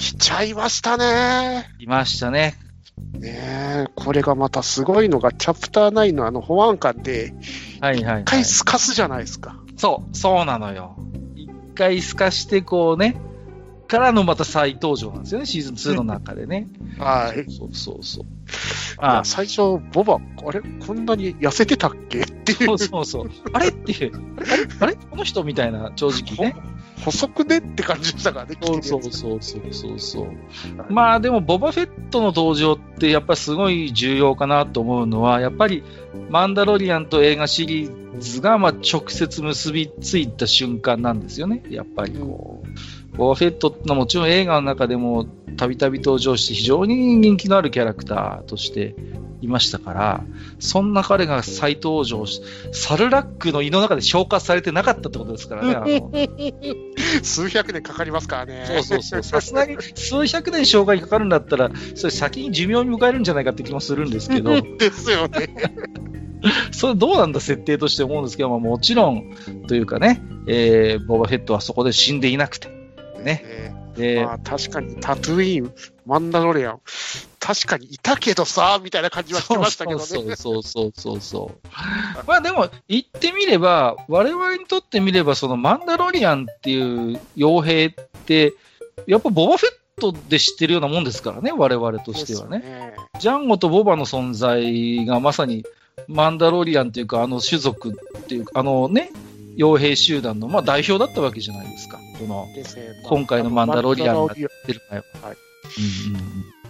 [0.00, 1.68] 来ちゃいましたね。
[1.78, 2.54] いましたね。
[3.12, 7.34] ねえ、これがまたすごいのが、チャプター9のあの保安官で、
[7.80, 9.56] はいはい、一回透かすじゃないですか。
[9.76, 10.96] そう、そうなのよ。
[11.36, 13.20] 一回透かして、こうね、
[13.88, 16.68] からのまた再登場なんですよね、シーズン2の中でね。
[16.98, 17.52] はい。
[17.52, 18.24] そうそうそう。
[18.96, 20.14] あ最初、ボバ、
[20.46, 20.62] あれ？
[20.86, 22.20] こんなに痩せてたっけ？
[22.20, 22.64] っていう。
[22.66, 23.30] そうそうそう。
[23.52, 23.68] あれ？
[23.68, 24.68] っていう、あれ？
[24.80, 24.94] あれ？
[24.94, 26.56] この人みたいな、正直ね。
[27.04, 29.58] 細くねって感じでしたからね、そうそうそうそ
[29.94, 30.28] うそう
[30.88, 35.82] まあでも、ボバフェットの登場ってやっぱりすごい重要かなと思うのは、やっぱり、
[36.28, 42.99] マンダロリアンと映画シリーズがまあ直接結びついた瞬間なんですよね、やっぱりこう。
[43.20, 45.26] うんボバフェットのもちろん映画の中でも
[45.58, 48.94] たびたび登場して非常に人気のあるキャラクターとして
[49.42, 50.24] いましたから、
[50.58, 52.40] そんな彼が再登場し、
[52.72, 56.02] サルラックの胃の中で消化されてなかったってことですからね。
[57.22, 58.64] 数百年かかりますからね。
[58.66, 59.22] そうそうそう。
[59.22, 64.60] さすがに数百年消化にかかるんだったら、それ先に寿命に迎えるんじゃないかって気もするんですけど。
[64.78, 65.54] ですよね。
[66.72, 69.24] それどうなんだ設定として思うんですけど、まあ、もちろん
[69.66, 72.79] というかね、えー、ボバフェットはそこで死んでいなくて、
[73.20, 73.42] ね。
[73.96, 75.72] えー、まあ、確かにタトゥーイン、
[76.06, 76.80] マンダロレアン、
[77.38, 80.06] 確かにいたけどさ、みたいな感じはしてましたけどね。
[80.06, 81.68] そうそうそうそうそう
[82.26, 87.90] まあでも、言ってみれば、我々にとってみれば、そのマンダロリアンっていう傭兵っ
[88.26, 88.54] て、
[89.06, 92.58] やっぱボバフェットで知ってるようなもんですからね、我々としてはね。
[92.58, 95.64] ねジャンゴとボバの存在がまさに
[96.08, 99.10] マンダロリアンっていうか、あの種族っていうか、あのね、
[99.56, 101.98] 傭兵集団の、まあ、代表だったわけじゃないですか。
[102.18, 102.48] この、
[103.04, 105.04] 今回のマンダロリアンがやってる前は。
[105.22, 105.36] はい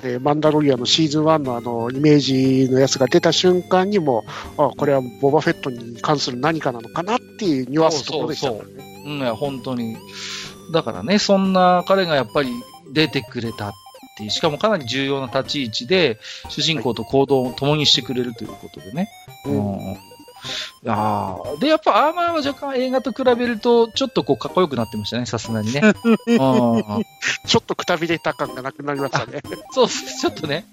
[0.03, 4.25] でマンダロリアンのシーズン1のあのイメージのやつが出た瞬間にも、
[4.57, 9.03] あこれはボバフェットに関する何かなのかなっていうニュアンスところでしたからね。
[9.05, 9.97] そうん、いや、本当に。
[10.73, 12.51] だからね、そんな彼がやっぱり
[12.93, 13.73] 出てくれたっ
[14.17, 19.11] ていう、しかもかなり重要な立ち位置で、主人公と行動を共にしてくれるということでね。
[19.45, 20.10] はい、うん
[20.87, 25.83] あで、やっぱアーマーは若干映画と比べると、ちょっとこうかっこよくなってましたね、さすがにね。
[27.47, 29.43] ちょっとくたびれた感がなくなりましたね。
[29.73, 30.65] そう、ちょっとね、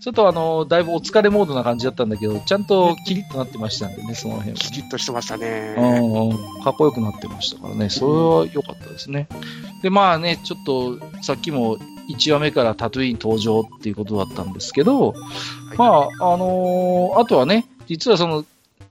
[0.00, 4.58] ちょっとあの、だいぶお疲れモードな感じだったんだけど、ちゃんとキリッとなってましたんでね、その辺は。
[4.58, 5.74] キリッとしてましたね。
[6.62, 9.28] かっこよくなってましたからね、それは良かったですね。
[9.82, 15.84] で、まあね、ちょっと、さっきも1話目からタトゥイン登場っていうことだったんですけど、はい、ま
[16.20, 18.44] あ、あのー、あとはね、実はその、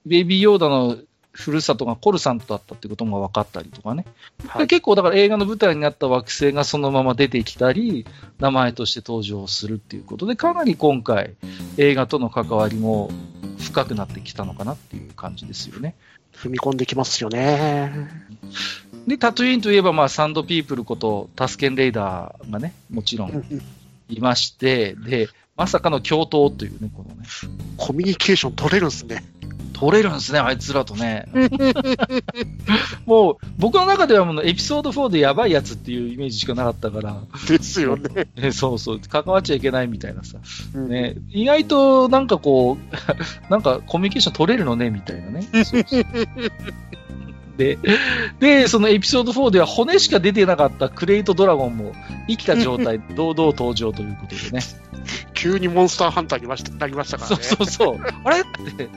[0.05, 0.97] ベイビーヨーダの
[1.35, 4.05] ふるさとがコルサントだったってことも分かったりとかね。
[4.47, 8.05] はい、結構だから映画の舞台になった惑星がそのまま出てきたり、
[8.39, 11.35] 名前として登場するっていうことで、かなり今回
[11.77, 13.11] 映画との関わりも
[13.59, 15.95] 深くなってきたのかなっていう感じですよね。
[16.33, 18.09] 踏み込んできますよね。
[19.07, 23.45] で、タトゥインといえば、まあ、サンドピープルことタスケンレイダーがね、もちろん
[24.09, 27.25] いまして、で、まさかの共闘というね、このね。
[27.77, 29.23] コミュニケーション取れるんですね。
[29.73, 31.27] 取れるんですね、あいつらとね。
[33.05, 37.21] もう、僕の中ではもうエピソード4でやばいやつっていうイメージしかなかったから。
[37.47, 38.27] ですよね。
[38.35, 40.37] ねそうそう、関わっちゃいけないみたいなさ。
[40.73, 45.41] うん、ね、意外となんかこう、なんかコミュニケーション取れるのね、みたいなね。
[45.63, 46.05] そうそう
[47.57, 47.77] で、
[48.39, 51.93] で、そのエピソード4では骨しか出てなかったクレイトドラゴンも
[52.27, 54.61] 生きた状態、堂々登場ということでね。
[55.33, 56.47] 急にモンスターハンターに
[56.79, 57.43] なりましたからね。
[57.43, 57.99] そうそうそう。
[58.23, 58.39] あれ？
[58.41, 58.89] って、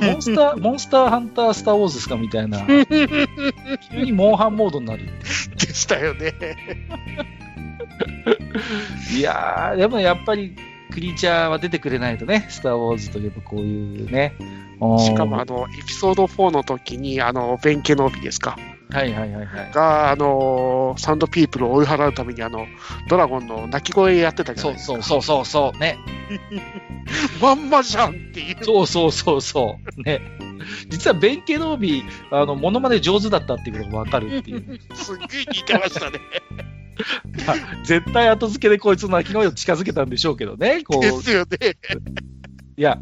[0.00, 2.66] モンスター、モンスターハンタースターウォーズですかみたいな。
[3.90, 5.06] 急にモンハンモードになる。
[5.56, 6.32] でしたよね。
[9.14, 10.56] いやー、でもやっぱり、
[10.92, 14.34] クリーチャーは出てくれないとね、スター・ウォーズといえばこういうね。
[14.98, 18.58] しかも、あの、エピソード4の時に、あの、ベンケノービですか？
[18.90, 19.72] はいはいはいはい。
[19.72, 22.66] が、あの、サンドピープルを追い払うために、あの、
[23.08, 24.92] ドラゴンの鳴き声やってたじゃないですか。
[24.94, 25.98] そうそうそうそう、ね。
[27.40, 28.56] まんまじゃんっていう。
[28.62, 30.02] そうそうそうそう。
[30.02, 30.20] ね。
[30.88, 34.78] 実はベンケノービあの、モノマネ上手だったっていうことがわかるっていう。
[34.94, 36.18] すっげえ似てましたね。
[37.84, 40.82] 絶対後付けでこいつの鳴き声を近づけたんでしょうけどね。
[40.84, 41.76] こうですよね。
[42.74, 42.98] いや、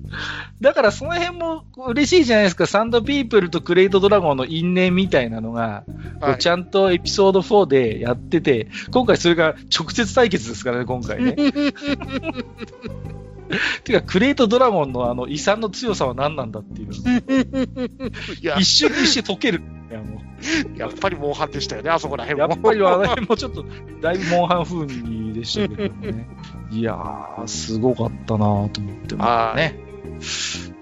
[0.61, 2.66] だからその辺も嬉しいじゃないですか。
[2.66, 5.85] サンドピープルとクレイトドラゴンの因縁みたいなのが、
[6.20, 11.37] はい、ちゃんとエピソード4でやってて、今回それが直接対決ですからね、今回ね。
[13.85, 16.90] てか、クレイトドラゴンのあの遺産の強さは何なんだっていう。
[18.59, 19.62] 一瞬にして解ける。
[19.90, 20.29] いやもう
[20.76, 22.48] やっぱりモンハンでしたよね、あそこら辺も。
[22.48, 23.64] やっぱりあの辺も ちょっと、
[24.00, 26.29] だいぶモンハン風味でしたけどね。
[26.70, 29.79] いやー、すごかったなーと思ってますね。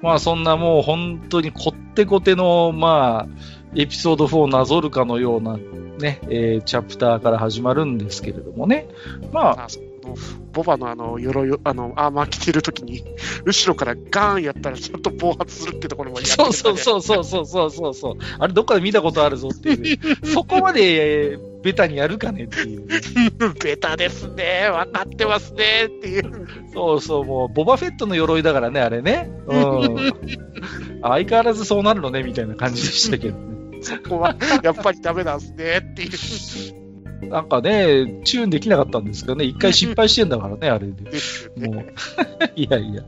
[0.03, 5.59] まあそんなもう本当にこってこての、まあ、エピソード4をなぞるかのような
[5.99, 8.89] ね、えー、チャプターから始まるんですけれどもね。
[9.33, 9.69] まあ、
[10.53, 13.05] ボバのあの、鎧、あの、アーマー着てるときに、
[13.45, 18.15] 後ろからガーンやったらちゃんと暴発するってところもやってた、ね、そうそうそうそうそうそうそう。
[18.39, 19.99] あれどっかで見たことあるぞっていう。
[20.27, 22.87] そこまで、ベタにやるかねっていう。
[23.63, 24.69] ベタですね。
[24.71, 26.47] 分かってますねっていう。
[26.73, 29.31] そうそう、もう、ボバフェットの鎧だからね、あれね。
[29.47, 29.97] うん。
[31.03, 33.83] 相変わらずそうなるのね、みたいな感じでしたけどね。
[33.83, 36.88] そこは、やっぱりダメなんすねっていう。
[37.23, 41.67] なんかね、チューンできなかったんですけどね、一回失敗してんだからね、 あれで。
[41.67, 41.95] もう。
[42.55, 43.03] いやいや。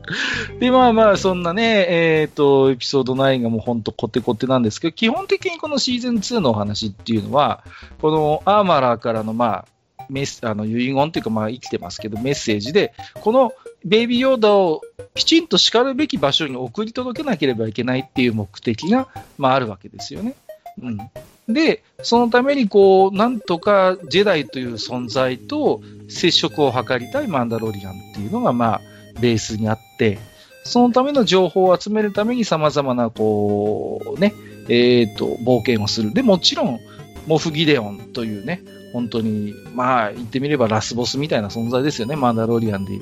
[0.59, 7.63] で、まあまあ、そんなね、えっ、ー、と、エピソード9がもうほんとコテコテなんですけど、基本的にこのシーズン2のお話っていうのは、
[8.01, 9.65] このアーマラーからのまあ、
[10.09, 13.53] メス、あの、遺言っていうかまあ生きてますけど、メッセージで、この
[13.85, 14.81] ベイビーヨーダを
[15.15, 20.35] きちんと叱るべき場所に送り届けなければいけないっていう目的が、まああるわけですよね。
[20.81, 21.53] うん。
[21.53, 28.81] で、そのためにこう、なんとかジェダイという存在と接触を図りたいマンダロリアンっていうのが、まあ、
[29.19, 30.19] ベースにあって、
[30.63, 34.33] そのための情報を集めるために様々な、こう、ね、
[34.69, 36.13] えっ、ー、と、冒険をする。
[36.13, 36.79] で、もちろん、
[37.27, 38.61] モフギデオンというね、
[38.93, 43.01] 本当に、まあ、言ってみればラスボスみたいな存在ですよね、マンダロリアンでいう。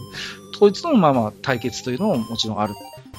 [0.59, 2.73] こいつとのまあまあ対決というのももちろんある。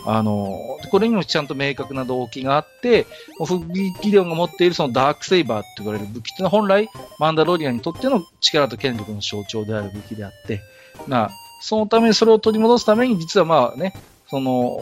[0.06, 0.58] あの、
[0.90, 3.06] これにもちゃんと明確な動機があって、
[3.44, 10.60] フギギデオンが持っているそのダークセイバーって言われる武器っていうのは本来、マンダロリアンにとっての力と権力の象徴である武器であって、
[11.06, 11.30] まあ、
[11.62, 13.94] そのためにそれを取り戻すために、実はまあね、
[14.28, 14.78] その、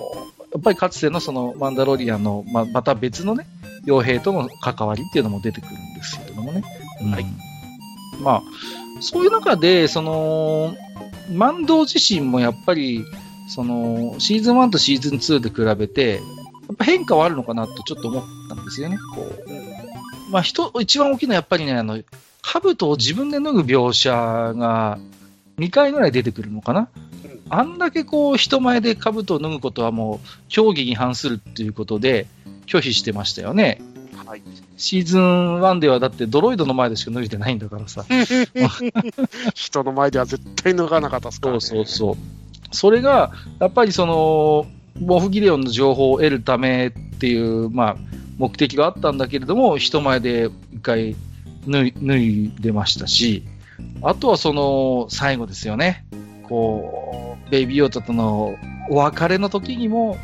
[0.53, 3.47] やっぱりかつてのそのマンダロリアンの、まあ、また別のね、
[3.87, 6.63] 傭兵との関わりっていうのも出てくるんですけどもね。
[7.11, 7.27] はい。
[8.21, 8.43] まあ、
[9.01, 10.77] そういう中で、その、
[11.33, 13.05] マンド自身もやっぱり、
[13.49, 16.17] その、シーズン1とシーズン2で比べて、
[16.69, 18.99] やっぱ変化はあるのかなとちょっと思ったんですよね。
[19.15, 20.31] こう。
[20.31, 22.01] まあ、人、一番大きなやっぱりね、あの、
[22.43, 24.99] 兜を自分で脱ぐ描写が
[25.59, 26.89] 2回ぐらい出てくるのかな。
[27.51, 32.27] あんだけこう、人前で兜を脱ぐことはもう、競技に反するっていうことで、
[32.67, 33.81] 拒否してましたよね。
[34.27, 34.43] はい。
[34.77, 38.05] シーズン1ではだってドロイドの前でしか脱いでないんだからさ。
[39.55, 42.17] 人の前では絶対脱がなかったっすから、ね、そうそうそう。
[42.71, 44.67] それが、やっぱりその、
[45.01, 47.97] モフギレオンの情報を得るためっていう、まあ、
[48.39, 51.17] 目的があったんだけれども、人前で一回
[51.67, 53.45] 脱いでましたし、
[54.03, 56.05] あとはその、最後ですよね。
[56.45, 58.57] こう、ベイビーヨータとの
[58.91, 60.17] お別れの時にも、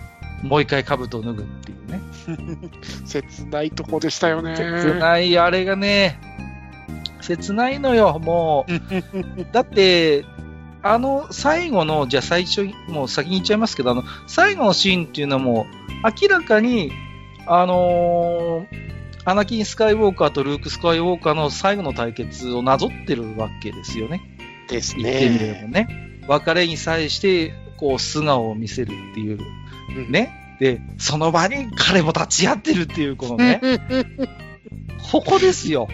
[0.43, 2.01] もう一回兜を脱ぐっていうね。
[3.07, 4.57] 切ないとこでしたよね。
[4.57, 6.19] 切ない、あれがね、
[7.21, 8.73] 切ないのよ、もう。
[9.53, 10.25] だって、
[10.87, 15.67] あの最後の、じゃあ最初、もう先に言っちゃいますけど、あの最後のシーンっていうのも、
[16.05, 16.93] 明らかに、
[17.47, 24.21] あのー、アナキン・スカイウォーカーとルーク・スカイウォーカーの最後の対決をなぞってるわけですよね。
[24.69, 25.03] ですね。
[25.03, 26.21] 言ってみればね。
[26.29, 29.39] 別れに際して、こう、素顔を見せるっていう、
[30.11, 30.59] ね。
[30.61, 33.61] で、その場に彼も立ち会ってるっていう、このね。
[35.11, 35.89] ここですよ。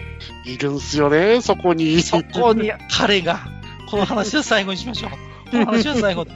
[0.45, 2.01] いるんすよね、そこに。
[2.01, 3.60] そこに彼が。
[3.91, 5.51] この話は最後にしましょう。
[5.51, 6.31] この話は最後で。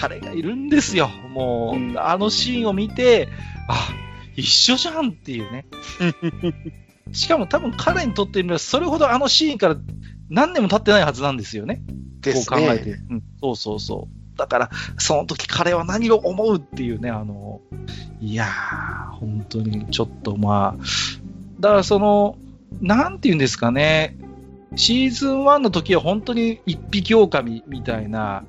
[0.00, 1.08] 彼がいるんですよ。
[1.28, 3.28] もう、あのシーンを見て、
[3.68, 3.90] あ、
[4.34, 5.66] 一緒じゃんっていうね。
[7.12, 9.76] しかも多分彼にとってみれば、それほどあのシーンから
[10.30, 11.82] 何年も経ってないはずなんですよね。
[12.24, 12.90] こう考えて。
[13.10, 14.38] うん、そうそうそう。
[14.38, 17.60] だから、その時彼は何を思うっていうね、あの、
[18.22, 20.84] いやー、本当にちょっとまあ、
[21.60, 22.38] だからその、
[22.80, 24.16] なんて言うんですかね、
[24.76, 28.44] シーズン1の時は本当に一匹狼みたいな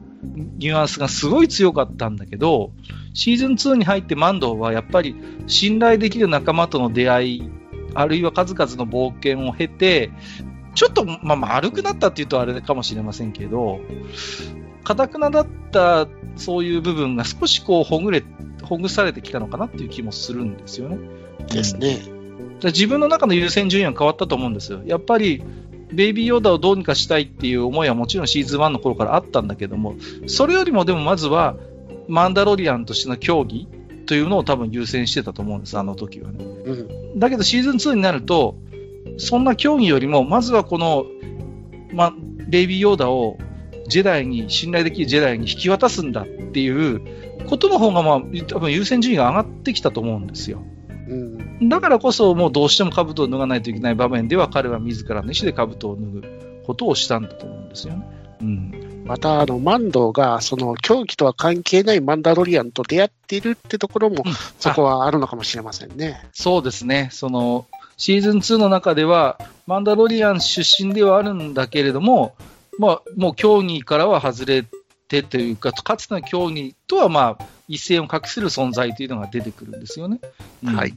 [0.57, 2.71] ニュアンスがすごい強かったんだけど、
[3.13, 5.15] シーズン2に入ってマンドーはやっぱり
[5.47, 7.51] 信頼できる仲間との出会い、
[7.93, 10.11] あるいは数々の冒険を経て、
[10.73, 13.80] ちょっと、まあ、丸くなったっていうとあれかもしれませんけど、
[14.84, 18.23] かたくなだったそういう部分が少しこうほぐれ、
[18.63, 20.97] ほぐされてきたのかなっていう気もするんですよね。
[21.47, 21.99] ですね。
[22.63, 24.82] 自分の中の優先順位は変わったと思うんですよ。
[24.86, 25.43] やっぱり
[25.95, 29.95] ベイビーヨーダをどうにかしたいっていう思いはもちろんシーズン1の頃からあったんだけども、
[30.27, 31.55] それよりもでもまずは、
[32.07, 33.67] マンダロリアンとしての競技
[34.05, 36.43] というのを多分優先してたと思うんです、あの時はね。
[36.43, 36.73] う
[37.15, 38.55] ん、だけどシーズン2になると、
[39.17, 41.05] そんな競技よりも、まずはこの、
[41.93, 42.13] ま、
[42.47, 43.37] ベイビーヨーダを
[43.87, 47.01] ジェダイに、信頼できるジェダイに引き渡すんだっていう
[47.47, 50.63] ことの方が、まあ、多分優先順位が上がってきたと思うんですよ。
[51.61, 58.07] だからこそ、もうどうしても兜を脱がないといけない場面では、彼は自らの意思で兜を脱ぐことをしたんだと思うんですよね。
[58.41, 66.21] うん、また、あの、マンドが、その、競技とは関係ないマンダロリアンと出会っているってところも、うん、そこはあるのかもしれませんね。
[66.33, 67.09] そうですね。
[67.11, 67.65] その、
[67.97, 72.35] シーズン2の中では、マンダロリアン出身ではあるんだけれども、
[72.77, 74.65] まあ、もう競技からは外れ
[75.07, 80.20] てというか、かつての競技とは、まあ、一線を画する存在というのが出てくるんですよね。
[80.63, 80.93] うん、はい。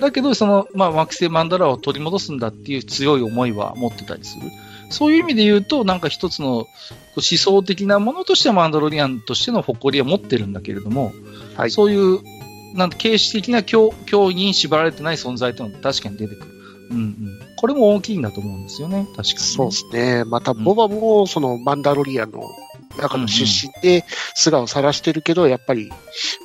[0.00, 4.50] だけど、その、まあ、惑星マンダラを取り戻すんだっていう強い思いは持ってたりする。
[4.90, 6.66] そういう意味で言うと、なんか一つの思
[7.16, 11.12] 想的なものとしてはマンダロリアンとしての誇りは持ってるんだけれども、
[11.56, 12.20] はい、そういう、
[12.74, 16.50] なんて形式的な競競技に縛られてない存在というのは確かに出てくる。
[16.90, 17.40] うんうん。
[17.56, 20.24] これも大きいんだと思うんですよね、確かに、ね、そうですね。
[20.24, 22.42] また、ボバも、その、マンダロリアンの
[22.98, 25.92] 中の出身で姿を晒してるけど、やっぱり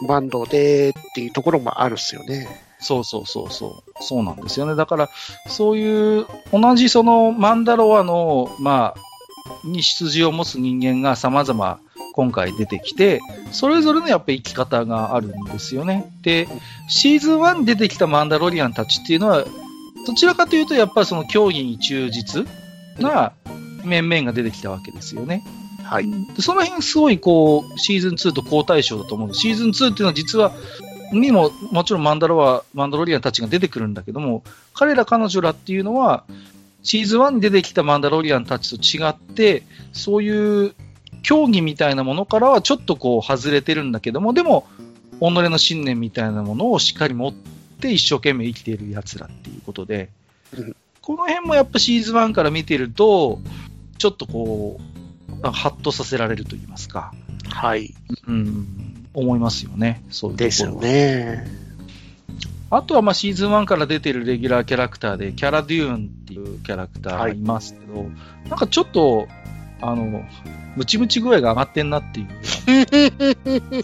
[0.07, 2.47] バンドでっていうところもあるっすよね。
[2.79, 4.03] そうそうそうそう。
[4.03, 4.75] そうなんですよね。
[4.75, 5.09] だから、
[5.47, 11.79] そういう、同じそのマンダロアの、まあ、に出自を持つ人間が様々
[12.13, 13.21] 今回出てきて、
[13.51, 16.11] それぞれのやっぱり生き方があるんですよね。
[16.21, 16.47] で、
[16.89, 19.45] シーズン1に出てきたマンダロリアンたちっていうのは、
[20.05, 22.47] どちらかというとやっぱりその競技に忠実
[22.99, 23.33] な
[23.83, 25.43] 面々が出てきたわけですよね。
[25.91, 26.05] はい。
[26.39, 29.41] その辺すごいこう、シーズン2と好対照だと思うんです。
[29.41, 30.53] シーズン2っていうのは実は、
[31.11, 34.41] にも、もちろんマンダロは、マンダロリアンたちが出てくるんだけども、
[34.73, 36.23] 彼ら彼女らっていうのは、
[36.81, 40.75] シーズン1に出てきたマンダロリアンたちと違って、そういう
[41.23, 44.67] 競技みたいなものからはちょっとこう外れてるんだけども、でも、
[45.19, 47.33] 己の信念みたいなものをしっかり持っ
[47.81, 50.07] て一生懸命生きている奴らっていうことで、
[51.01, 53.41] この辺もやっぱシーズン1から見てると、
[53.97, 54.90] ちょっとこう、
[55.43, 57.13] ハッとさせられると言いますか。
[57.49, 57.93] はい。
[58.27, 59.07] うん。
[59.13, 60.03] 思いますよね。
[60.09, 61.45] そういうですよね。
[62.69, 69.27] あとはまあシーズン1から出てるレギュラーキャラクターで、キャラデューンっていうキャラクターがいますけど、はい、なんかちょっと、
[69.81, 70.23] あの、
[70.77, 72.27] ムチムチ具合が上がってんなっていう。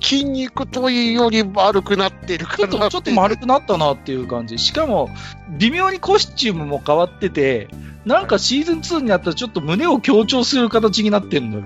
[0.00, 4.58] 筋肉というより丸くなってるかなちょっと、ちょっと丸くなったなっていう感じ。
[4.58, 5.10] しかも、
[5.58, 7.68] 微妙にコスチュームも変わってて、
[8.04, 11.64] なんかシーズン2になったらちょっと胸を強調する形になってんのよ。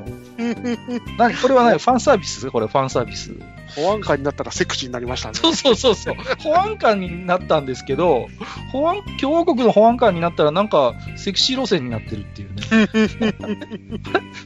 [1.18, 2.50] 何これは何ファンサービス？
[2.50, 3.32] これファンサービス。
[3.76, 5.34] 保安官になったらセクシーになりましたね。
[5.34, 6.14] そうそうそうそう。
[6.42, 8.28] 保安官になったんですけど、
[8.70, 12.62] 保安、共和国の保安官になったらなんかセクシー路線になってるっていうね。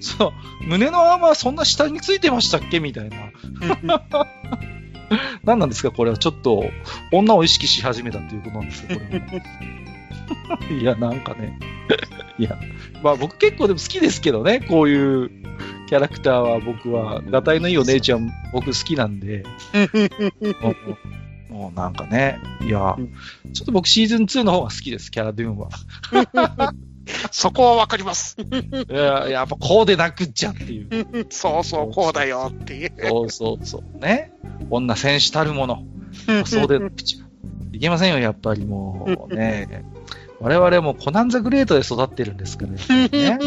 [0.00, 0.32] そう。
[0.66, 2.78] 胸のアーマーそんな下についてましたっけ？
[2.78, 3.16] みたいな。
[5.44, 5.90] 何なんですか？
[5.90, 6.64] これはちょっと
[7.12, 9.24] 女を意識し始めたっていうことなんですよ、これは。
[10.80, 11.58] いや、なんかね。
[12.38, 12.58] いや、
[13.02, 15.30] まあ僕結構でも好きですけどね、こういう
[15.88, 19.44] キャラクターは僕は、がたいのいいお姉ちゃん僕好きなんで。
[20.60, 20.76] もう
[21.56, 22.96] もうなんかね、いや、
[23.54, 25.70] ちょっと僕シーズン2の方が好きです、キャラドゥーンは。
[27.30, 28.36] そこはわかります。
[28.38, 31.26] いや、やっぱこうでなくっちゃっていう。
[31.30, 32.92] そうそう、こうだよっていう。
[33.00, 33.98] そうそうそう。
[33.98, 34.32] ね。
[34.68, 35.84] 女戦士たるもの。
[36.44, 37.26] そうでなくちゃ。
[37.72, 39.84] いけませんよ、やっぱりもうね。
[40.40, 43.38] 我々もコナンザグレートで育ってるんですからね。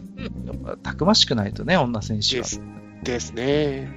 [0.82, 2.42] たくましくないとね、女選手は。
[2.42, 2.62] です
[3.02, 3.88] ですね。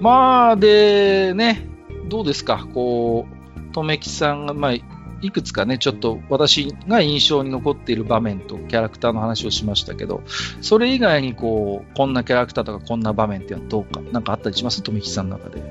[0.00, 1.66] まあ、で、ね、
[2.08, 10.22] どうですか、こう、とめきさんが、まあ、いくつかね、ちょっと私が印象に残っている場面とキャラクターの話をしましたけど、
[10.60, 14.82] それ以外にこう、こんなキャラクターとかこんな場面っていうのはどうか、なんかあったりします？
[14.82, 15.62] とめきさんの中で。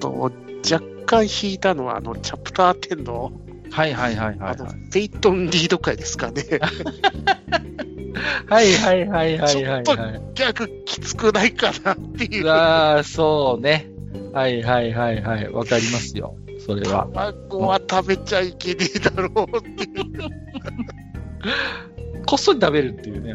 [0.00, 0.32] と
[0.70, 3.32] 若干引いたのは、あの、チャプター10の、
[3.70, 6.44] はいはいはいはい、はい、ペイトンリード会ですかね。
[8.46, 9.84] はいはいはいはいはい、はい。
[9.84, 12.48] ちょっと逆きつくないかなっていう。
[12.48, 13.88] ああ、そうね。
[14.32, 15.48] はいはいはいはい。
[15.50, 16.36] わかりますよ。
[16.66, 17.08] それは。
[17.14, 20.30] 卵は食べちゃいけねえだろうっていう。
[22.30, 23.34] こっそり食べるっていうね。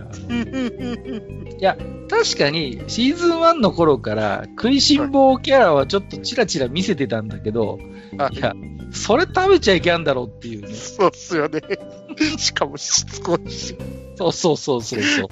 [1.59, 1.75] いや、
[2.09, 7.77] 確かにシーズン1の頃から食いしん坊キャラはちょっとチラチラ見せてたんだけど、
[8.17, 8.53] はい、いや、
[8.93, 10.73] それ食べちゃいけんだろうっていうね。
[10.73, 11.59] そうっすよね。
[12.39, 13.75] しかもしつこいし。
[14.15, 15.27] そうそうそうそうそう。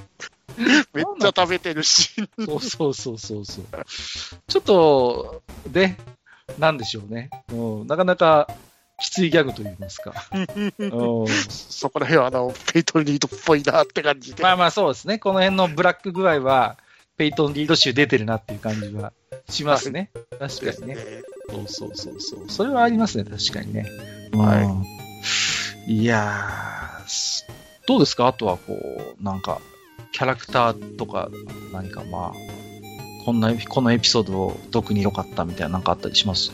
[0.92, 2.10] めっちゃ食べてるし。
[2.44, 3.64] そうそうそうそうそう。
[4.46, 5.42] ちょっと、
[5.72, 5.96] ね、
[6.58, 7.30] なんでしょうね。
[7.50, 8.46] うん、なかなか
[9.04, 10.14] きついギャグと言いますか。
[11.50, 14.42] そこら辺はあの、ペイトンリードっぽいなって感じで。
[14.42, 15.18] まあまあそうですね。
[15.18, 16.78] この辺のブラック具合は、
[17.18, 19.12] ペイトンリード集出てるなっていう感じは
[19.50, 20.10] しますね。
[20.40, 20.96] 確かにね。
[21.50, 22.44] そうそうそうそう。
[22.48, 23.86] それはありますね、確かにね。
[24.32, 24.84] は
[25.86, 25.92] い。
[25.92, 28.26] いやー、どうですか？
[28.26, 28.72] あとはこ
[29.20, 29.60] う、なんか、
[30.12, 31.28] キャラクターとか、
[31.74, 32.34] 何かまあ、
[33.26, 36.50] こんな、このエピソード特に良かったみたいななんかあったりします？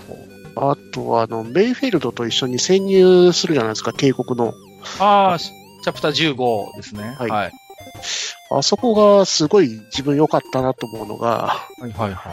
[0.56, 4.54] あとは、あの、メイフェルドと一緒に潜入するじゃないですか、帝国の。
[4.98, 7.14] ああ、チャプター15ですね。
[7.18, 7.30] はい。
[7.30, 7.52] はい、
[8.50, 12.30] あそこがすごい自分良かったなと思うのが、はいはいは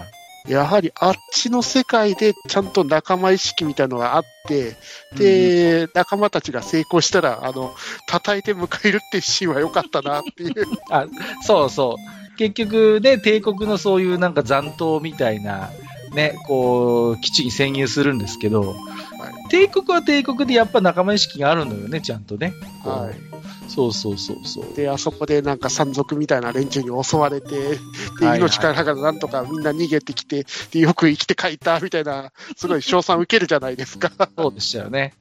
[0.48, 0.52] い。
[0.52, 4.76] やはりあっちの世界でちゃんと仲間意識みたいなのがあって、
[5.16, 7.76] で、うん、仲間たちが成功したら、あの、
[8.08, 10.54] 叩いて迎えるっていうシーンは良かったなっていう。
[10.90, 11.06] あ、
[11.46, 12.38] そうそう。
[12.38, 15.72] 結局ね、帝国のそういうなんか残党みたいな、
[16.18, 22.54] ね、こう、基地に潜入するんですけど、はい、帝国は帝国でやっぱ仲間意識があるのよね、ちゃんとね。
[22.84, 23.38] はい。
[23.70, 24.74] そうそうそうそう。
[24.74, 27.76] で、あそこでなんか山賊みたいな連中に襲われて、
[28.20, 34.12] で、命からがらなんとかみんな逃げてきて、で、よく生きて帰ったみたいな、 すごい賞賛受けるじゃないですか。
[34.36, 35.14] そうでしたよね。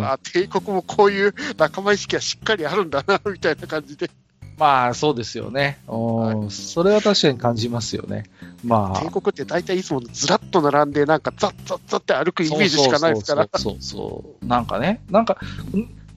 [0.00, 4.08] あ帝国もこういう仲間意識はしっかりあるんだな、みたいな感じで。
[4.56, 5.78] まあ、そうですよね。
[5.86, 8.24] はい、それは確かに感じますよね。
[8.64, 9.00] まあ。
[9.00, 13.48] 帝国って大体いつもずらっと並んで、なんかザッザッザッって歩くイメージしかないですから。
[13.58, 15.38] そうそうなんかね、なんか、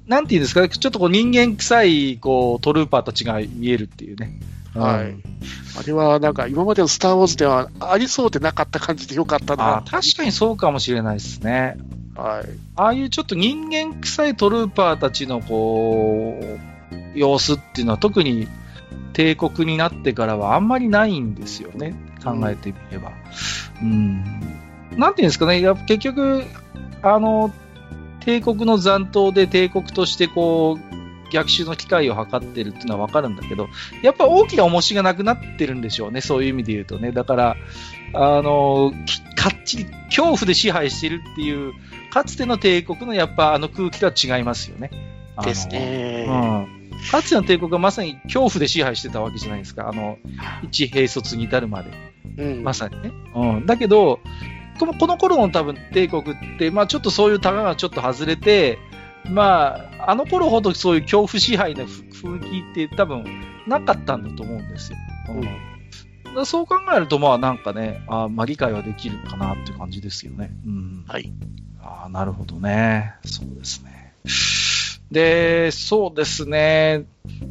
[0.08, 4.40] なんていうんですか、ちょっとこう人間臭い、こう、トルーパーたちが見えるっていうね。
[4.76, 5.16] はい。
[5.80, 9.84] あれはなんか今までのスター・ウォーズではありそうでなかった感じでよかったな。
[9.90, 11.78] 確かにそうかもしれないですね。
[12.16, 12.46] はい。
[12.76, 16.77] ああいうちょっと人間臭いトルーパーたちのこう、
[17.16, 18.48] 様子っていうのは特に
[19.14, 21.96] 帝国になってからはあんまりないんですよね。
[22.24, 23.12] 考えてみれば。
[23.82, 24.24] うん。
[24.96, 25.62] なんていうんですかね。
[25.88, 26.44] 結局、
[27.02, 27.54] あの、
[28.22, 30.98] 帝国の残党で帝国としてこう、
[31.32, 33.68] 逆襲の機会を図ってるっていうのはわかるんだけど、
[34.02, 36.22] やっぱ大きな重しがなくなってるんでしょうね。
[36.22, 37.12] そういう意味で言うとね。
[37.12, 37.56] だから、
[38.14, 38.94] あの、
[39.36, 41.74] かっちり恐怖で支配してるっていう、
[42.12, 44.90] かつての帝国のやっぱあの空気とは違いますよね。
[45.44, 46.26] ですね。
[46.28, 46.32] う
[46.74, 46.77] ん。
[47.12, 49.88] かつての帝国はまさに恐怖で支配してたわけじゃないですか。
[49.90, 50.18] あの、
[50.64, 51.92] 一兵卒に至るまで。
[52.38, 53.12] うん、まさにね。
[53.36, 53.66] うん。
[53.66, 54.20] だけど、
[54.80, 58.78] このこの頃の多分帝国って、まあちょっとそういうタガがちょっと外れて、
[59.30, 63.26] まあ、あの頃ほどそういう恐怖支配の雰囲気って多分
[63.68, 64.98] なかったんだと思うんですよ。
[66.36, 70.52] うん、そう考えると、まあなんかね、あまあ理解はできるかなっていう感じですよね。
[70.66, 71.06] うん。
[71.08, 71.32] はい。
[71.82, 73.16] ああ、なるほどね。
[73.26, 74.14] そうですね。
[75.12, 77.06] で、そうですね。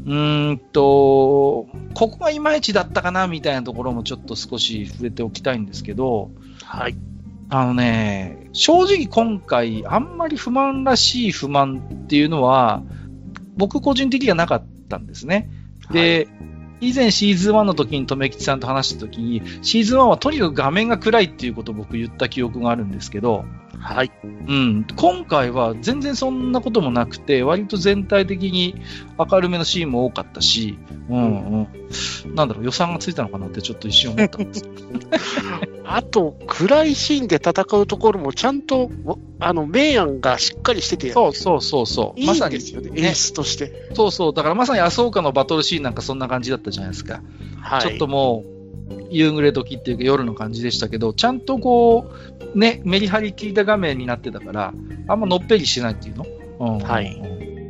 [0.07, 6.31] うんと、ここがいまいちだったかなみたいなところもちょっと少し触れておきたいんですけど、
[6.63, 6.97] はい。
[7.49, 12.83] あのね、正直今回、あんまり不満らしい不満っていうのは、
[13.57, 15.49] 僕個人的にはなかったんですね。
[15.91, 23.45] で、はい以前シーズン1の時に留吉さんと話した時に、シーズン1はとにかく画面が暗いっていうことを僕言った記憶があるんですけど、
[23.81, 24.11] はい。
[24.25, 24.87] うん。
[24.97, 28.81] 今回は全然そんなこともなくて、割と全体的に
[29.19, 32.35] 明るめのシーンも多かったし、うんうん。
[32.35, 34.65] なんだろう、予算がついたのかなってちょっと一瞬思ったんです
[35.85, 38.91] あと、暗いシーンで戦うところもちゃんと、
[39.39, 42.27] あの、明暗がしっかりしてて、そうそうそうそう。
[42.27, 43.91] まさにですよね、演出として。
[43.95, 44.35] そうそう。
[44.35, 47.23] だからまさに麻生家のバトルシーンなんかそんな感じだったじゃないですか。
[47.61, 47.83] はい。
[47.83, 48.56] ちょっともう、
[49.11, 52.11] 夕暮れ時っていうか夜の感じでしたけど、ちゃんとこ
[52.55, 54.75] う、ね、メリハリ効いた画面になってたから、
[55.09, 56.27] あんまのっぺりしないっていうの、
[56.61, 57.21] うん、はい。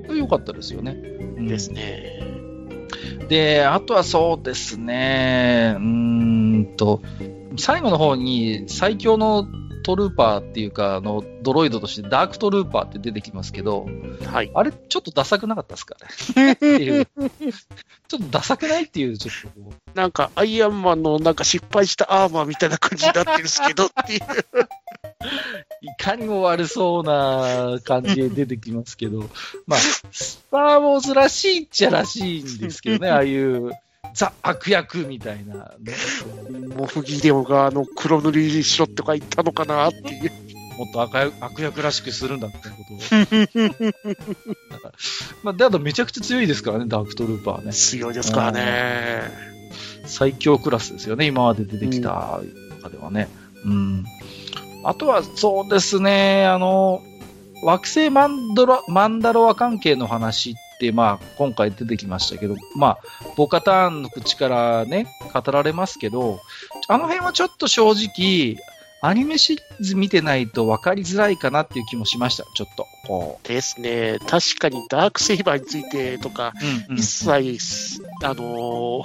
[0.09, 0.93] れ良かったですよね。
[0.93, 2.21] うん、ですね。
[3.29, 7.03] で、あとはそうですね、うんと、
[7.57, 9.47] 最後の方に最強の
[9.87, 13.87] トルーパーっていうか、あの、ドロイドとしてダークトルーパーって出てきますけど、
[14.25, 14.51] はい。
[14.53, 15.95] あれ、ちょっとダサくなかったですか
[16.35, 16.53] ね？
[16.55, 17.07] っていう。
[17.07, 17.29] ちょっ
[18.09, 19.61] とダサくないっていう、ちょっと。
[19.95, 24.21] なんか、アイアンマンのなんか失敗したアーマーみたいな感じになってるんですけどっていう。
[25.83, 29.31] いかにも悪そうな感じで出てきますけど、
[29.69, 33.71] まあ、スター・ウォーズらしいっちゃらしいんですけどね、 ああいう
[34.15, 35.95] ザ・悪役みたいな、ね。
[36.77, 40.33] モフギデオがあの黒塗りしろとか言ったのかなっていう。
[40.77, 42.99] もっと悪悪役らしくするんだってことを。
[44.71, 44.93] だから
[45.43, 47.73] まあ、で、あとめちゃくちゃ強いですからね、ダークトルーパーね。
[47.73, 49.23] 強いですからね。
[50.05, 52.41] 最強クラスですよね、今まで出てきた
[52.83, 53.29] 中ではね。
[53.65, 54.05] うん。
[54.85, 57.03] あとは、そうですね、あの、
[57.63, 60.55] 惑星マンドラマンダロア関係の話っ、
[60.93, 62.99] まあ、今回出てきましたけど、まあ、
[63.37, 66.41] ボカターンの口からね、語られますけど、
[66.89, 68.57] あの辺はちょっと正直、
[69.03, 72.87] アニメシリーズ見てないと分かりづらいかなっていう気もしました、ちょっと。
[73.07, 74.19] こうですね。
[74.27, 76.53] 確かにダークセイバーについてとか、
[76.89, 79.05] うんうん、一切、あの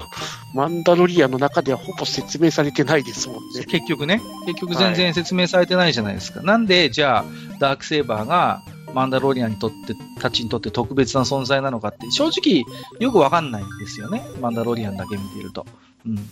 [0.54, 3.64] マンダロリアの中ではほぼ説明されてないですもんね。
[3.66, 4.20] 結局ね。
[4.46, 6.38] 結局全然説明されてないじゃないですか。
[6.38, 7.24] はい、なんで、じゃあ、
[7.60, 8.62] ダークセイバーが、
[8.94, 12.64] マンダロリアンにとって、たちにとって特別な存在なのかって、正直
[12.98, 14.22] よくわかんないんですよね。
[14.40, 15.66] マンダロリアンだけ見てると。
[16.06, 16.30] うん。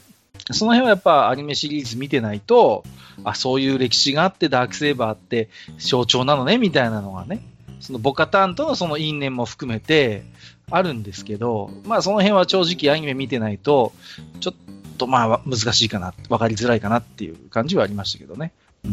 [0.53, 2.85] その辺はやっぱアニメシリーズ見てないと、
[3.25, 5.49] あ、そういう歴史があってダークセイバーって
[5.79, 7.41] 象徴なのね、みたいなのがね、
[7.81, 10.25] そのボカタンとのその因縁も含めて
[10.71, 13.93] あるんですけど、まあその辺は正直アニメ見てないと、
[14.41, 18.53] ちょっとまあ難しいかな、わかりづらいかなっていう感じはありましたけどね。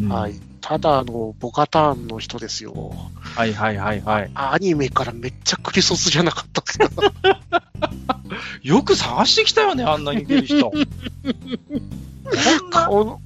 [0.09, 0.35] はい。
[0.61, 2.93] ただ、あの、ボカターンの人ですよ。
[3.21, 4.31] はいはいはいはい。
[4.35, 6.91] アニメからめっちゃクリソスじゃなかったですか？
[8.63, 10.71] よく探してきたよね、あんなに似てる人。
[12.71, 13.21] 顔の、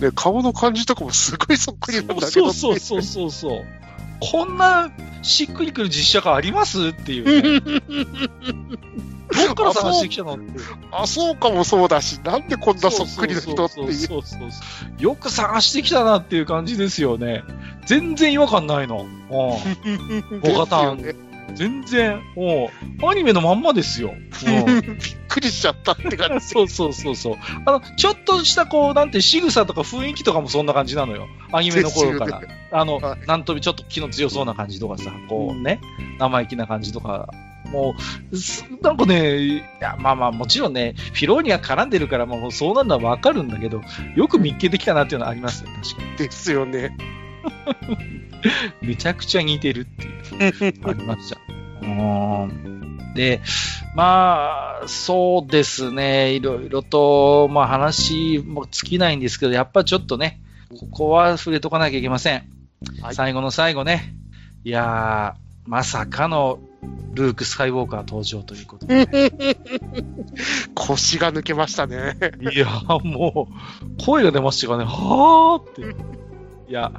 [0.00, 3.64] ね、顔の感じとかもすごいそっくりなんだけど、そうそうそうそうそう。
[4.20, 4.90] こんな
[5.24, 7.60] しっくりくる実写化ありますっていうね。
[9.34, 10.44] どっから探してきたのって。
[10.92, 15.02] あ、そうかもそうだし、なんでこんなそっくりな人っていう。
[15.02, 17.42] よく探してきたなっていう感じですよね。
[17.86, 19.06] 全然違和感ないの。
[19.06, 20.40] うん。
[20.40, 21.02] ボカタン。
[21.54, 22.70] 全然、も
[23.02, 24.14] う、アニメのまんまですよ。
[24.44, 24.96] びっ
[25.28, 26.46] くりしちゃったって感じ。
[26.46, 27.36] そうそうそうそう。
[27.66, 31.26] あの、ちょっとしたこう、なんて仕草とか雰囲気とかもそんな感じなのよ。
[31.52, 32.42] アニメの頃から。
[32.74, 35.80] あの、はい、なんとびちょっと気の強そうな感じとかさ、こうね、
[36.18, 37.32] 生意気な感じとか、
[37.70, 37.94] も
[38.32, 43.80] う、なんかね、いや、まあまあ、もちろんね、フィローニア絡んでるから、もうそうなるのはわかるんだけど、
[44.16, 46.16] よく見っけてきたなっていうのはありますよ、確かに。
[46.16, 46.96] ですよね。
[48.82, 51.38] めちゃくちゃ似てるっていう、ありました。
[53.14, 53.40] で、
[53.94, 60.40] まあ、そうですね、いろいろと、まあ話も尽きないんですけど、やっぱちょっとね、
[60.80, 62.53] ここは触れとかなきゃいけません。
[63.02, 64.14] はい、最後の最後ね、
[64.64, 66.58] いやー、まさかの
[67.14, 69.56] ルーク・スカイウォーカー登場ということで、ね、
[70.74, 72.16] 腰が抜けましたね。
[72.52, 72.66] いや、
[73.02, 76.14] もう、声が出ましたがね、はーって。
[76.68, 76.92] いや、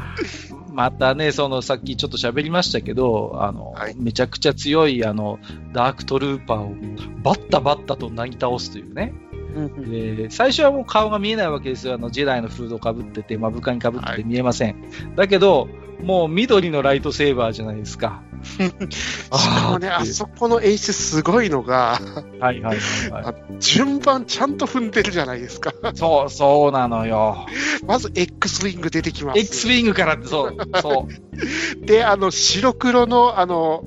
[0.72, 5.40] またね、そのさっきちょっと喋りましたけど、あの、はい、めちゃくちゃ強いあの
[5.74, 6.76] ダークトルーパーを
[7.24, 9.14] バッタバッタとなぎ倒すというね。
[9.56, 11.94] で最初はもう顔が見えないわけですよ。
[11.94, 14.82] あのジェダイのフードをかぶってて、目深にかぶってて見えません。
[14.82, 15.70] はい、だけど、
[16.04, 18.22] もう緑のライトセーバーじゃないですか。
[18.46, 22.00] しかもね、あそこの演出すごいのが、
[22.40, 22.78] はいはい
[23.10, 25.74] はい、はい、順番ちゃんと踏んでるじゃないですか。
[25.96, 27.48] そう、そうなのよ。
[27.88, 29.40] まず X ウィング出てきます。
[29.40, 31.16] X ウィングからそう、そう。
[31.86, 33.84] で、あの、白黒の、あの、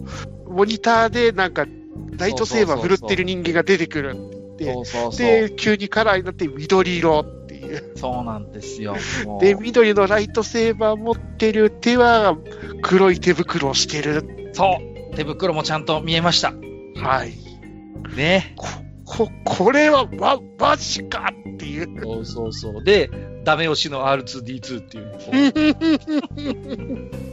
[0.49, 1.67] モニターでなんか、
[2.17, 4.17] ライトセーバー振るってる人間が出てくる
[5.17, 7.93] で、急にカラーになって緑色っていう。
[7.97, 8.97] そうなんですよ。
[9.41, 12.37] で、緑のライトセーバー持ってる手は
[12.83, 14.79] 黒い手袋をしてるそ
[15.13, 15.17] う。
[15.17, 16.53] 手袋もちゃんと見えました。
[16.97, 17.35] はい。
[18.17, 18.55] ね。
[18.57, 18.67] こ、
[19.05, 22.03] こ、これは、ま、マジかっていう。
[22.03, 22.85] そうそうそう。
[22.85, 23.11] で、
[23.45, 25.19] ダメ押しの R2D2 っていう。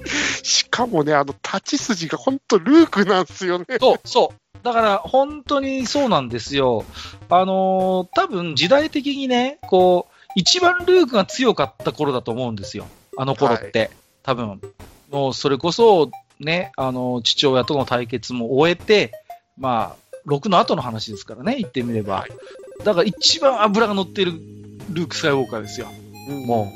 [0.44, 3.66] しかもね、あの、立ち筋が本当ルークなんですよね。
[3.80, 4.38] そう、そう。
[4.66, 6.86] だから、本当にそうなんですよ。
[7.30, 12.88] あのー、多分時代的にね、こう、一番ルークが強かった頃だと思うんですよ。
[13.16, 13.80] あの頃って。
[13.80, 13.90] はい、
[14.24, 14.62] 多分。
[15.12, 16.10] もう、それこそ、
[16.40, 19.12] ね、あの、父親との対決も終えて、
[19.56, 22.26] まあ、6の後の話ですからね、言ってみれば。
[22.84, 24.32] だから一番脂が乗ってる
[24.90, 25.90] ルーク・スカイウォーカーですよ。
[26.48, 26.74] も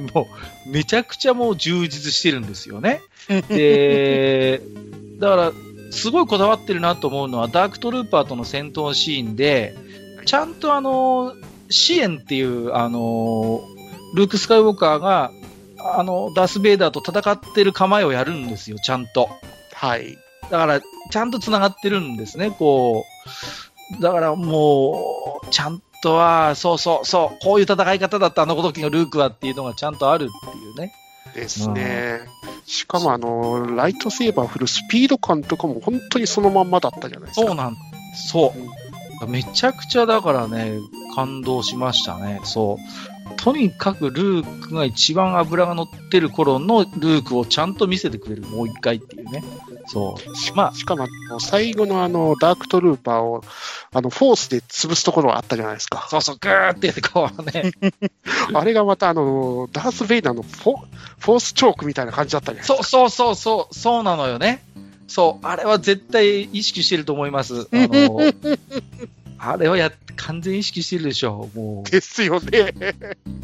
[0.00, 0.26] う、も
[0.66, 3.02] う、めちゃくちゃもう充実してるんですよね。
[3.50, 4.62] で、
[5.18, 5.52] だから、
[5.90, 9.74] すごいこだわってるなと思うのは、ダークトルーパーとの戦闘シーンで、
[10.26, 11.34] ちゃんとあの、
[11.70, 13.62] 支援っていう、あの、
[14.14, 15.30] ルーク・スカイウォーカーが、
[15.78, 19.28] あの、ダース・ベイダーと戦ってる構えをやるんですよ、ちゃんと。
[19.74, 20.16] はい。
[20.50, 23.04] だから、ちゃんと繋がってるんですね、こ
[23.98, 24.02] う。
[24.02, 30.92] だからもう、ちゃんとは、そうそうそう、こういう戦い方だったあの時のルークはっていうのがちゃんとあるっていうね。
[31.34, 32.20] ですね。
[32.66, 37.46] しかもあの、ライトセーバー振るスピード感とかも本当にそのまんまだったじゃないですか。
[37.46, 37.76] そうなん、
[38.30, 39.26] そう。
[39.26, 40.78] めちゃくちゃだからね、
[41.14, 42.40] 感動しましたね。
[42.44, 43.17] そう。
[43.36, 49.42] とにかくルークが一番脂が乗ってる頃のルークをちゃんと見せてくれる、もう一回っていうね。
[49.86, 50.56] そう。
[50.56, 51.08] まあ、しかも、
[51.40, 53.42] 最後のあの、ダークトルーパーを、
[53.92, 56.06] あの、フォースで潰すところがあったじゃないですか。
[56.10, 57.72] そうそう、ぐーってやってこうね。
[58.52, 60.76] あれがまたあの、ダース・ベイダーのフォ
[61.18, 62.82] フォースチョークみたいな感じだったじゃないですか。
[62.82, 64.62] そうそうそう、そうなのよね。
[65.08, 67.66] そう、あれは絶対意識してると思います。
[67.72, 68.20] あの、
[69.38, 71.90] あれはや、完全意識してるでしょ、もう。
[71.90, 72.74] ですよね。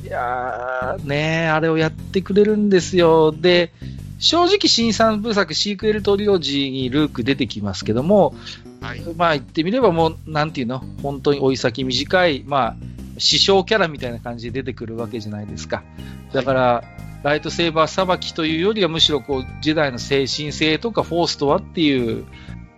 [0.05, 3.33] いやー、ねあれをやってくれるんですよ。
[3.33, 3.73] で、
[4.19, 8.35] 正直新三部作シークエルトリオジーにルーク出てきますけども、
[8.81, 12.77] はい、まあ言ってみればもう、なんていうの、本当に追い先短い、まあ、
[13.19, 15.85] 師匠キャラみたいな感じで出てくるわけじゃないですか。
[16.33, 16.85] だから、
[17.23, 22.27] ライトセーバーさばきというよりはむしろこう、ジェダイの精神性とかフォースとはっていう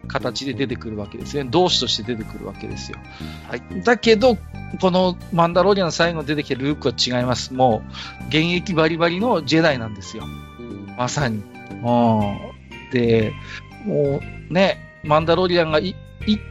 [0.07, 1.45] 形で出てくるわけですね。
[1.51, 2.99] 同志として出てくるわけですよ。
[3.49, 4.37] はい、だけど、
[4.81, 7.55] このマンダロリアン最後出てきたルークは違います。
[7.55, 7.83] も
[8.25, 10.25] う、現役バリバリのジェダイなんですよ。
[10.97, 11.43] まさに。
[12.93, 13.33] で、
[13.85, 15.95] もうね、マンダロリアンが一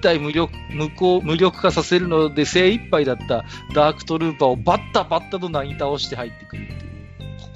[0.02, 3.44] 体無力無効無力化させるので精一杯だった
[3.74, 6.96] ダークトルーパーをバッタバッタとなぎ倒して入ってくるっていう。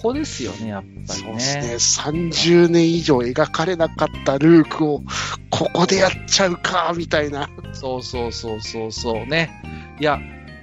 [0.02, 1.06] こですよね、やっぱりね。
[1.06, 2.12] そうですね。
[2.30, 5.04] 30年以上描かれなかったルークを、
[5.60, 7.50] ここでやっちゃうか、みたいな。
[7.74, 9.52] そうそうそうそうそうね。
[10.00, 10.18] いや、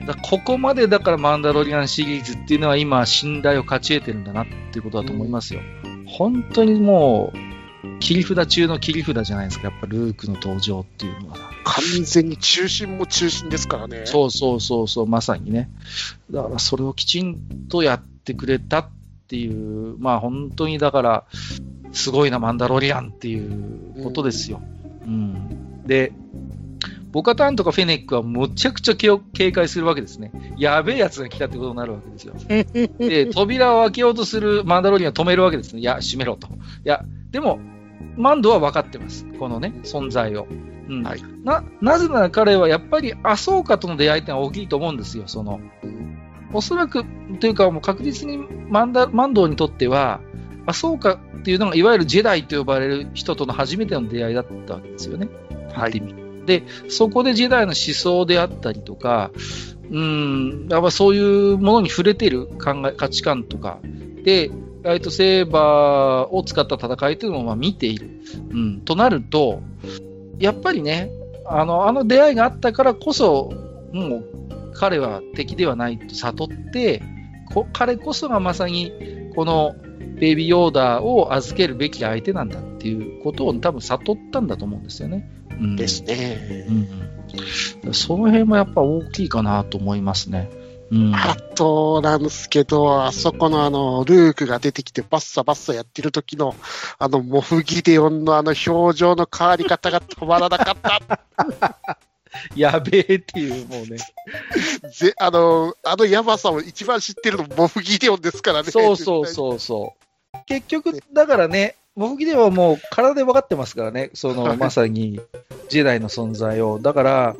[0.06, 5.60] だここまでだからマンダロリアンシリーズっていうのは今信頼を勝ち得てるんだなっていうことだと思いますよ。
[5.84, 11.36] うん、本当にもう、切り札中の切り札じゃないですか、やっぱルークの登場っていうのは。
[11.64, 14.06] 完全に中心も中心ですからね。
[14.06, 15.68] そうそうそうそう、まさにね。
[16.30, 18.88] だからそれをきちんとやってくれたっ
[19.26, 21.24] っていう、まあ本当にだから、
[21.92, 24.62] すごいな、マンダロリアンっていうことですよ。
[24.62, 24.75] うん。
[25.86, 26.12] で、
[27.12, 30.32] ボカタンとかフェネックはむちゃくちゃ警戒するわけですね。
[30.58, 32.34] やべえやつが来たってことになるわけですよ。
[32.98, 35.80] で、扉を開けようとするマンダロリアンを止めるわけですね。
[35.80, 36.48] いや、閉めろと。
[36.48, 36.50] い
[36.84, 37.58] や、でも、
[38.16, 39.26] マンドは分かってます。
[39.38, 40.46] このね、存在を。
[40.88, 41.02] うん。
[41.02, 45.24] はい、な、なぜなら彼はやっぱりアソーカとの出会いってのは大きいと思うんですよ。
[45.26, 45.60] その、
[46.52, 47.04] おそらく、
[47.40, 48.38] というかもう確実に
[48.68, 50.20] マンダマンドーにとっては、
[50.66, 55.28] あ、そうかっていうのが、いわゆるジェダイと呼ばれる人との初めての出会いだったわけですよね。
[55.72, 56.02] はい。
[56.46, 59.30] で、そこでジェダイの思想であったりとか、
[59.90, 63.78] うん、やっぱそういうものに触れてる考え、価値観とか、
[64.24, 64.50] で、
[64.82, 68.22] ライトセーバーを使った戦いというのをまあ見ている。
[68.50, 69.62] うん、となると、
[70.38, 71.10] やっぱりね、
[71.44, 73.52] あの、あの出会いがあったからこそ、
[73.92, 74.24] もう
[74.74, 77.02] 彼は敵ではないと悟って、
[77.52, 78.92] こ彼こそがまさに
[79.34, 85.28] このベイビーヨーダーを預けるべき相手なんだっていうことを多分悟ったんだと思うんですよね。
[85.50, 86.66] うん、ですね、
[87.84, 87.94] うん。
[87.94, 90.50] その辺もやっぱ大きいかなと思いますね。
[90.90, 96.54] うん、あとなんですけど、あそこのあの、ルークが出てきてバッサバッサやってる時の、
[96.98, 101.20] あの、モフギデオンのあの表情の変わり方が止まらなかった。
[102.56, 103.98] やべえっていう、もうね。
[104.92, 108.70] ぜあの、あのヤマさんを一番知ってるのモフギデオンですからね。
[108.70, 109.94] そうそうそうそ
[110.34, 110.38] う。
[110.46, 115.20] 結局、だからね、モフギデオンはもう体で分かってますからね、その、まさに、
[115.68, 116.78] ジェダイの存在を。
[116.78, 117.36] だから、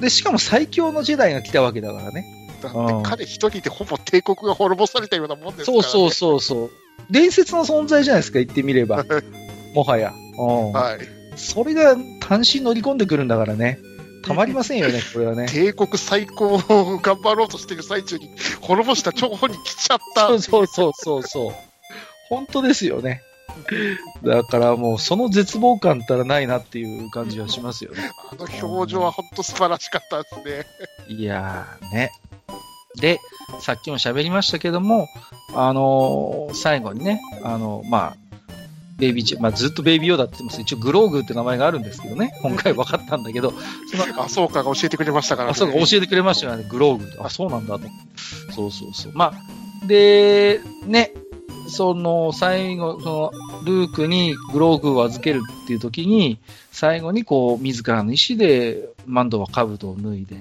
[0.00, 2.24] で、しかも最強のジェダイが来たわけだからね。
[2.60, 6.70] だって彼一人でほぼ帝国が滅ぼされたようなもんですから、ね、そうそうそうそう。
[7.10, 9.04] 伝説の存在じゃないですか、言ってみれば。
[9.74, 10.12] もはや。
[10.36, 11.38] はい。
[11.38, 13.78] それが単身乗り込んでくるんだからね。
[14.26, 15.46] たまりませんよね、 これはね。
[15.46, 20.28] 帝国最高を頑張ろうとしている最中に、滅ぼした張本に来ちゃった。
[20.28, 21.54] そうそうそうそうそう。
[22.28, 23.22] 本当ですよね。
[24.24, 28.10] だからもう、その絶望感ったらないなっていう感じはしますよね。
[28.32, 30.66] あの表情は本当素晴らしかったですね。
[31.08, 32.10] いやーね。
[32.96, 33.18] で、
[33.60, 35.08] さっきも喋りましたけども、
[35.54, 38.16] あのー、最後にね、あのー、まあ、
[38.96, 43.52] ベイビーチまあ、ずっとベイビーヨーダって言ってます一応グローグって名前があるんですけどね、今回分かったんだけど、
[43.90, 45.52] そのあ、そうかが教えてくれましたからね。
[45.52, 47.22] あ、そうか、教えてくれましたよね、グローグ。
[47.22, 47.86] あ、そうなんだと。
[48.54, 49.12] そうそうそう。
[49.14, 51.12] まあ、で、ね、
[51.68, 56.38] その、最後、その、ルークにグローグを預けるっていう時に、
[56.70, 60.36] 最後にこう、自らの意思で、マンドは兜を脱いで、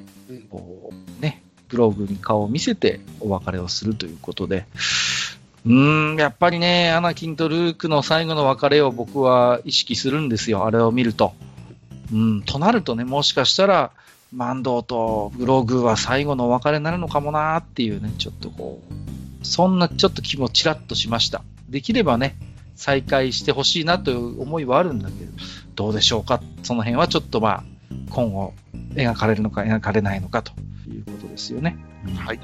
[0.49, 4.65] こう、ね、グローグに顔を見せてお別れをするということで、
[5.65, 11.33] うーん、やっぱりね、アナキンとルークの最後の別れを僕は意識するんですよ、あれを見ると。
[12.11, 13.91] うん、となるとね、もしかしたら、
[14.33, 21.43] マンドーとグローグは最後のお別れになるのかもなーっていうね、ちょっとこう、そんなちょっと気もちらっとしました。
[21.69, 22.35] できればね、
[22.75, 25.31] 再開してほしいなという思いはあるんだけど、
[25.75, 26.41] どうでしょうか？
[26.63, 27.63] その辺はちょっとまあ、
[28.09, 28.53] 今後
[28.95, 30.51] 描かれるのか描かれないのかと
[30.89, 31.77] いうことですよね。
[32.17, 32.39] はい。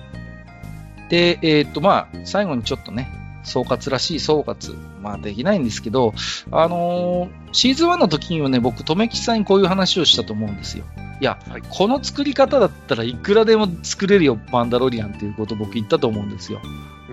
[1.10, 3.12] で、えっ、ー、とまあ、最後にちょっとね、
[3.44, 6.14] 総括らしい総括、まあできないんですけど、
[6.52, 10.86] あのー、シーズン1の時にはね、僕、留吉さんにこういう話をしたと思うんですよ。
[11.22, 16.62] いや、はい、この作り方だったらいくらでも作れるよ、マンダロリアンっていうことを僕言ったと思うんですよ。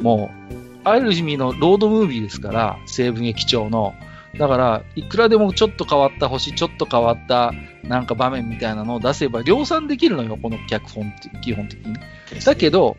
[0.01, 3.95] もう、ある意味のロードムービーですから、西部劇場の。
[4.39, 7.53] だから、いくらでもちょっと変わった星、ちょっと変わった
[7.85, 11.97] なんか場面みたいなのを出せば量産できるのよ、この脚本って基本的に。
[12.45, 12.97] だけど、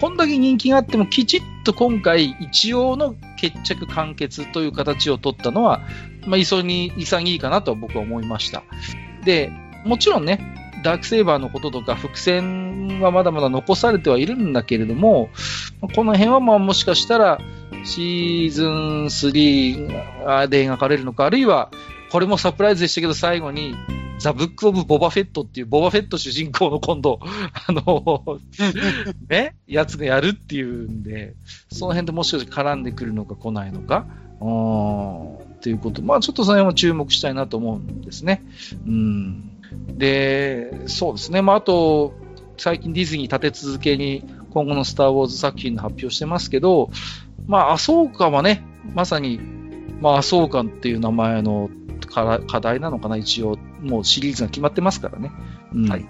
[0.00, 5.82] こんだけ人気があってもきちっと今回一応の決着完結という形を取ったのは、
[6.26, 8.62] まあ、急に潔いかなと僕は思いました。
[9.24, 9.50] で、
[9.84, 10.40] もちろんね、
[10.82, 15.30] ダークセイバーのこととか伏線はまだまだ残されてはいるんだけれども、
[15.94, 17.38] この辺はまあもしかしたら
[17.84, 21.70] シーズン3で描かれるのか、あるいは
[22.14, 23.74] これもサプライズでしたけど最後に
[24.18, 27.18] ザ・ブック・オブ・ボバフェットっていう、ボバフェット主人公の今度、
[27.66, 28.38] あの、
[29.28, 31.34] ね、やつがやるっていうんで、
[31.72, 34.06] その辺でもしかして絡んでくるのか来ないのか、
[34.40, 38.44] うん、っていうこと、まあちょっとその辺も注目したいなと思うんですね。
[38.86, 39.50] うん。
[39.98, 41.42] で、そうですね。
[41.42, 42.14] まあ、あと、
[42.58, 46.90] 最近ディズニー立て続けに今後のスター・ウォーズ作品の発表してますけど、
[47.48, 48.62] まあ、アソーカはね、
[48.94, 49.40] まさに、
[50.00, 51.70] まあ、アソーカっていう名前の
[52.06, 55.30] 課題なのかな、一応、もうシリーズが決まってますからね。
[55.74, 56.06] うん、はい、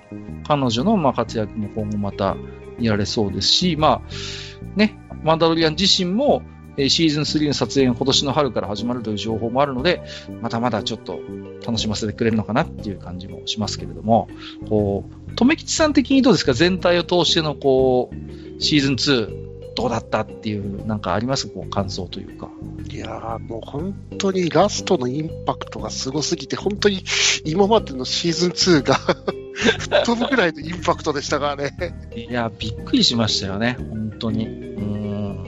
[0.47, 2.37] 彼女のまあ活躍も今後また
[2.79, 6.43] 見られそうですし、まあ、ね、マンダロリアン自身も、
[6.77, 10.03] えシーズン3の撮影が今年の春から始まるという情報もあるので、
[10.43, 11.21] まだまだちょっと
[11.65, 14.29] 楽しませてくれるのかなっていう感じもしますけれども、
[14.69, 16.53] こう、とめきちさん的にどうですか？
[16.53, 21.49] 全体を通してのこう、シーズン2、どうだったっていう、なんかあります？
[21.49, 22.49] こう感想というか。
[22.91, 27.03] いやー、もう本当にラストのインパクトがすごすぎて、本当に
[27.45, 28.51] 今までのシーズン
[28.81, 28.95] 2が
[29.55, 31.75] 吹っ飛ぶぐらいのインパクトでしたからね。
[32.17, 34.47] いや、びっくりしましたよね、本当に。
[34.47, 34.51] う
[34.81, 35.45] ん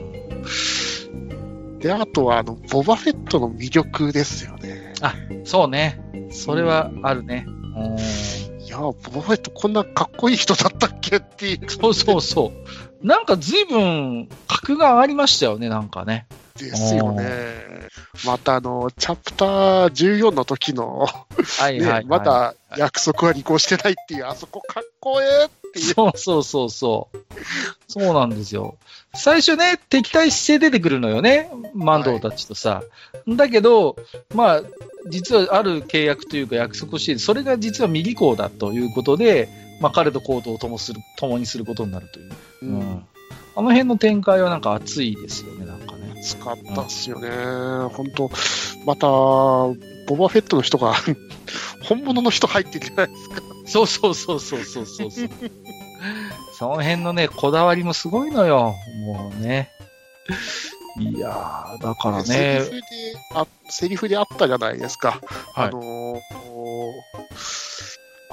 [1.78, 4.94] で、あとは、あの、ボバフェットの魅力ですよね。
[5.02, 5.14] あ、
[5.44, 6.00] そうね。
[6.30, 7.46] それはあるね。
[7.46, 7.50] う
[8.60, 8.64] ん。
[8.64, 11.70] いや、ボバフェットこんなかっこいい人だったっけっていう。
[11.70, 12.52] そうそうそう。
[13.06, 16.26] なんか随分格が上がりましたよね、なんかね。
[16.58, 17.86] ですよね。
[18.24, 21.26] またあの、チャプター14の時のは
[21.70, 25.94] いはい、はいね、まだ約束は履行してないっていう、あそこかっこええっていう。
[25.94, 27.18] そうそうそうそう。
[27.86, 28.76] そうなんですよ。
[29.14, 32.82] 最初ね、敵対して出てくるのよね、マンドーたちとさ。
[33.14, 33.94] はい、だけど、
[34.34, 34.62] まあ、
[35.08, 39.48] 実はある契約というか約束をして、それが実は右行だということで、
[39.80, 42.32] まあ、彼とコートを共する共にすることになるという。
[42.62, 43.06] うん、うん、
[43.56, 46.12] あの辺の展開はなんか熱いですよね、なんかね。
[46.16, 47.28] 熱かったっすよね。
[47.94, 48.30] 本、当、
[48.84, 50.94] また、ボバフェットの人が
[51.82, 53.42] 本物の人入ってるじゃないですか？
[53.66, 55.10] そうそうそうそうそうそう。
[56.58, 58.74] その辺のね、こだわりもすごいのよ。
[59.04, 59.70] もうね。
[60.98, 62.24] いやー、だからね。
[62.24, 62.80] セリフで
[63.34, 65.20] あ、セリフであったじゃないですか。
[65.52, 66.20] はい、あのー、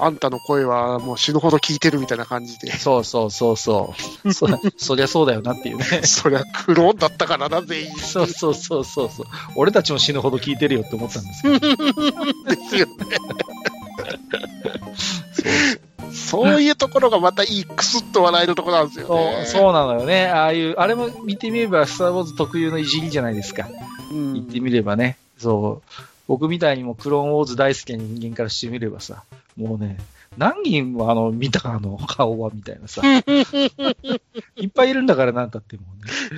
[0.04, 2.72] あんたの声はもう死ぬほど聞いてるみたいな感じで。
[2.72, 3.94] そうそうそうそ
[4.24, 4.32] う。
[4.32, 4.46] そ
[4.76, 5.84] そりゃそうだよなっていうね。
[6.04, 7.94] そりゃクローンだったからな、全員。
[7.96, 9.26] そうそうそうそうそう。
[9.56, 11.58] 俺たちも死ぬほど聞いてるよって思ったんですけど。
[11.58, 11.68] で
[12.68, 12.94] すよね。
[16.12, 19.44] そういうところがまたいい、くすっと笑えるところなんですよね。
[19.46, 20.26] そう、そうなのよね。
[20.26, 23.68] ああいう、あれも見てみれば、スター・ウォーズ特有のいじりじゃないですか。
[24.12, 25.16] うん、言ってみればね。
[25.38, 25.90] そう。
[26.26, 29.24] 僕みたいにもクローンウォーズ大好きな人間からしてみればさ、
[29.56, 29.98] もうね、
[30.36, 33.02] 何人もあの、見たあの、顔はみたいなさ。
[34.56, 35.88] いっぱいいるんだからなんたってもね。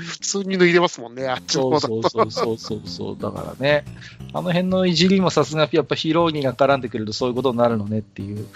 [0.07, 3.19] 普通に脱いでますもんね、あっちの方そうそうそうそうそう。
[3.19, 3.85] だからね、
[4.33, 8.47] あの辺のいじりもさすがやっぱヒローニが絡んでくるとそういうことになるのねっていう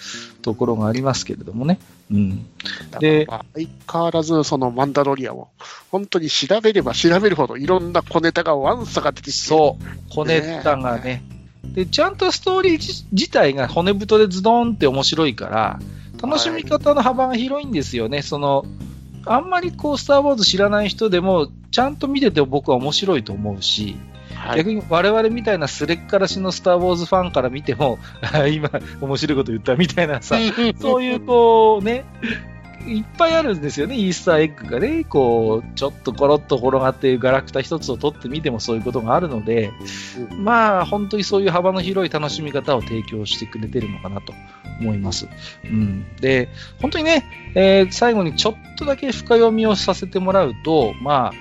[0.42, 1.78] ところがありますけれどもね。
[2.10, 2.46] うん。
[2.98, 5.48] で、相変わらずそのマンダロリアを、
[5.90, 9.40] 本当に調べれば調べるほどいろんな小ネタがワンサが出てきて。
[9.40, 9.84] そう。
[10.10, 15.78] 小ネタがねねで、ちゃんとストーリー自体が骨太でズドンって面白いから、
[16.22, 18.18] 楽しみ方の幅が広いんですよね。
[18.18, 18.64] はい、その、
[19.26, 23.96] あんまりこう、スター・ウォーズ知らない人でも、ちゃんと見てて僕は面白いと思うし、
[24.34, 27.98] はい、逆に我々みたいなすれっからしのスター・ウォーズファンから見ても、
[28.52, 30.36] 今、面白いこと言ったみたいなさ、
[30.80, 32.04] そういうこうね、
[32.86, 39.70] いっぱいあるんですよね、イースターエッグがね、こう、ちょっとコロッと転がっているガラクタ一つを取ってみてもそういうことがあるので、
[40.38, 44.32] まあ、本当にそういう幅の広い楽しみ方を提供してくれてるのかなと
[44.80, 45.28] 思います。
[45.64, 46.06] うん。
[46.16, 46.48] で、
[46.80, 51.32] 本当にね、えー、最後にちょっとだけ深読みをさせてもらうと、まあ、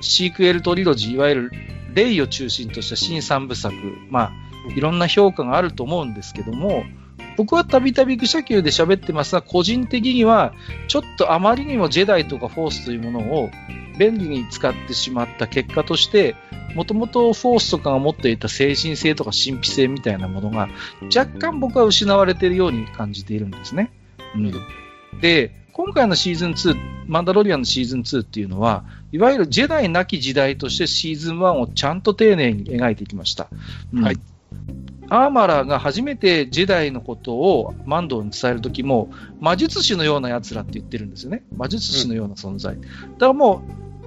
[0.00, 1.52] シークエルトリロジー、いわゆる
[1.94, 3.74] レイを中心とした新三部作、
[4.10, 4.32] まあ、
[4.76, 6.84] いろんな評価があると思うんですけども、
[7.38, 10.54] 僕はたびたび愚者級で喋ってますが、個人的には、
[10.88, 13.50] ちょっとあまりにもジェダイとかフォースというものを
[13.96, 16.34] 便利に使ってしまった結果として、
[16.74, 20.68] もともとフォースとかが持っていた精神性とか神秘性みたいなものが、
[21.14, 23.92] 若干僕は失われているように感じているんですね。
[24.34, 24.52] うん、
[25.20, 26.76] で、今回のシーズン2、
[27.06, 33.46] マンダロリアンのシーズン2っていうのは、いわゆるジェダイなき時代としてシーズン1をちゃんと丁寧に描いてきました。
[33.94, 34.18] うん、はい。
[35.10, 41.44] アーマラーが初めてジェダイのことをマンドに伝えるときも、魔術師のような奴らって言ってるんですよね。
[41.56, 42.74] 魔術師のような存在。
[42.74, 43.62] うん、だからも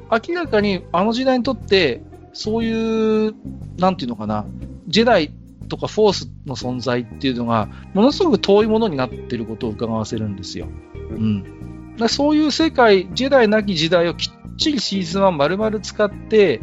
[0.09, 2.01] う、明らかにあの時代にとって、
[2.33, 3.33] そういう、
[3.77, 4.45] なんていうのかな、
[4.87, 5.31] ジェダイ
[5.69, 10.67] とかフォースの存在っていうのが、ものすごく遠いものになっていることを伺わせるんですよ。
[10.93, 11.95] うん。
[11.97, 16.61] だそういう世界、ジェダイなき時代をきっちりシーズン1丸々使って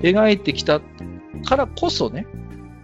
[0.00, 0.80] 描いてきた
[1.44, 2.26] からこそね、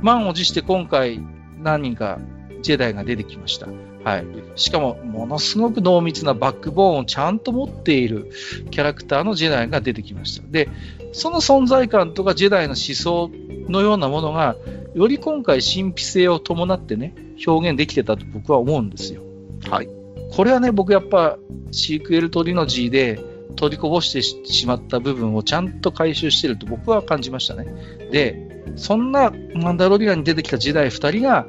[0.01, 1.21] 満を持して今回
[1.63, 2.19] 何人か
[2.63, 3.69] ジェダイが出てきました。
[4.05, 4.27] はい。
[4.55, 8.31] しかも、ものすごく濃密なバックボーンをちゃんと持っている
[8.71, 10.47] キャラクターのジェダイが出てきました。
[10.49, 10.69] で、
[11.13, 13.31] その存在感とかジェダイの思想
[13.69, 14.57] のようなものが、
[14.95, 17.15] より今回神秘性を伴ってね、
[17.47, 19.23] 表現できてたと僕は思うんですよ。
[19.69, 19.89] はい。
[20.31, 21.37] これはね、僕やっぱ
[21.73, 23.21] シークエルトリノジーで
[23.57, 27.67] 取りこぼしてしまった部分をちゃんと回収してると僕は感じましたね。
[28.11, 31.47] で、そんなマンダロリアンに出てきた時代2人が、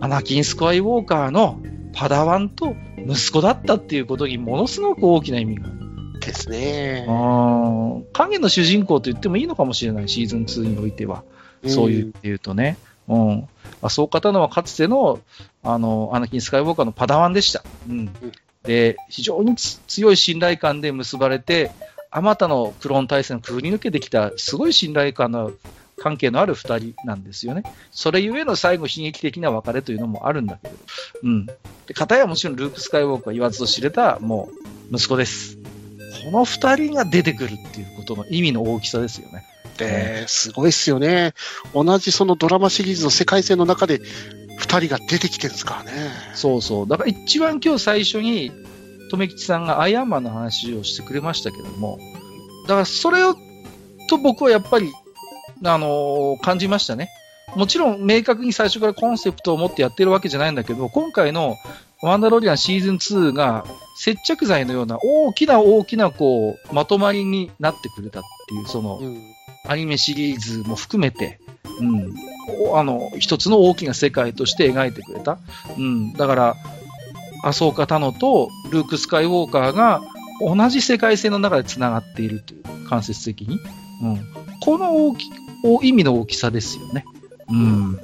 [0.00, 1.60] アナキン・スカイウォーカーの
[1.94, 2.74] パダワンと
[3.06, 6.20] 息子だったっていうことにものすごく大きな意味がある。
[6.20, 7.04] ですね。
[8.12, 11.22] 影の主人公と言ってもいいのかもしれない、シーズン2においては。
[11.66, 12.76] そういうっていうとね。
[13.08, 13.48] うん。
[13.82, 15.20] あそう語るのはかつての、
[15.62, 17.62] あの、アナキン・スカイウォーカーのパダワンでした。
[17.88, 18.10] うん。
[18.64, 21.70] で、非常に強い信頼感で結ばれて、
[22.10, 25.52] あまたのクローン対戦をくぐり抜けてきた、すごい信頼感の
[26.04, 27.62] 関係のある2人なんですよね。
[27.90, 30.74] それゆえの最後悲劇的な別れというのもあるんだけど。
[31.22, 31.46] うん。
[31.46, 31.54] で、
[31.94, 34.50] 片やもちろんルーク・スカイウォークは言わずと知れた、も
[34.90, 35.56] う、息子です。
[36.26, 39.46] この2人が出てくるっていうことの意味の大きさですよね。
[39.78, 41.32] で、すごいっすよね。
[41.72, 44.02] 同じそのドラマシリーズの世界線の中で、
[44.60, 46.10] 2人が出てきてるんですからね。
[46.34, 46.88] そうそう。
[46.88, 48.52] だから一番今日最初に、
[49.10, 51.98] 留吉さんがアイアンマンの話をしてくれましたけども、
[52.68, 53.34] だからそれを、
[54.10, 54.92] と僕はやっぱり
[55.64, 57.10] あのー、感じましたね。
[57.56, 61.56] もちろん明確に最初からコンセプトを持ってやってるわけじゃないんだけど、今回の
[62.02, 63.64] ワンダロリアンシーズン2が
[63.96, 69.22] 接着剤のような大きな大きなこう、まとまりになってくれたっていう、その、うん、
[69.66, 71.38] アニメシリーズも含めて、
[71.80, 72.14] うん、
[72.76, 75.38] あの、一つの大きな世界として描いてくれた。
[75.78, 76.56] うん、だから、
[77.44, 80.02] アソーカ・タノとルーク・スカイウォーカーが
[80.40, 83.60] 同じ世界線の中で繋がっているという、間接的に。
[84.02, 84.26] うん、
[84.60, 85.30] この大き
[85.82, 87.04] 意味の大きさですよね。
[87.48, 87.98] うん。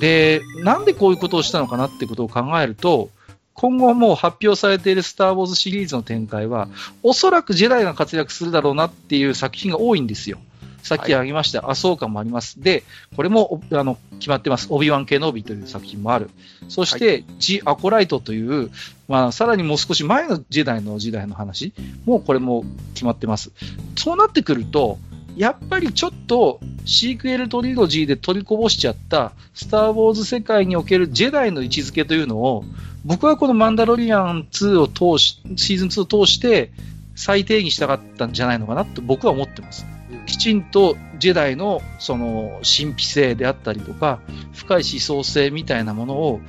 [0.00, 3.10] で、なんでこういうことをしたのかなってことを考えると、
[3.54, 6.68] 今後もう発表されているスター・ウォーズシリーズの展開は、
[7.02, 10.38] おそらくジェダイが活躍するだろうなっていう作品が多いんですよ。
[10.84, 12.62] さっき挙げました、はい、アソーカもあります。
[12.62, 12.84] で、
[13.16, 14.68] これもあの決まってます。
[14.70, 16.30] オビワン・ケノビという作品もある。
[16.68, 18.70] そして、はい、ジ・アコライトという、
[19.08, 21.72] まあ、さらにもう少し前のジェダイの時代の話
[22.04, 22.64] もこれも
[22.94, 23.50] 決まってます。
[23.96, 24.98] そうなってくると、
[25.38, 32.64] やっぱりちょっとシークエルトリロジーで取りこぼしちゃったスター・ウォーズ世界におけるジェダイの位置づけというのを
[33.04, 36.72] 僕はこのマンダロリアン2を通し、シーズン2を通して
[37.14, 39.86] 再定義したかったんじゃないのかなと僕は思ってます。
[40.26, 44.20] きちんとジェダイのその神秘性であったりとか
[44.54, 46.40] 深い思想性みたいなものを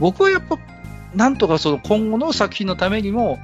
[0.00, 0.58] 僕はやっぱ
[1.14, 3.38] なんとかその今後の作品のためにも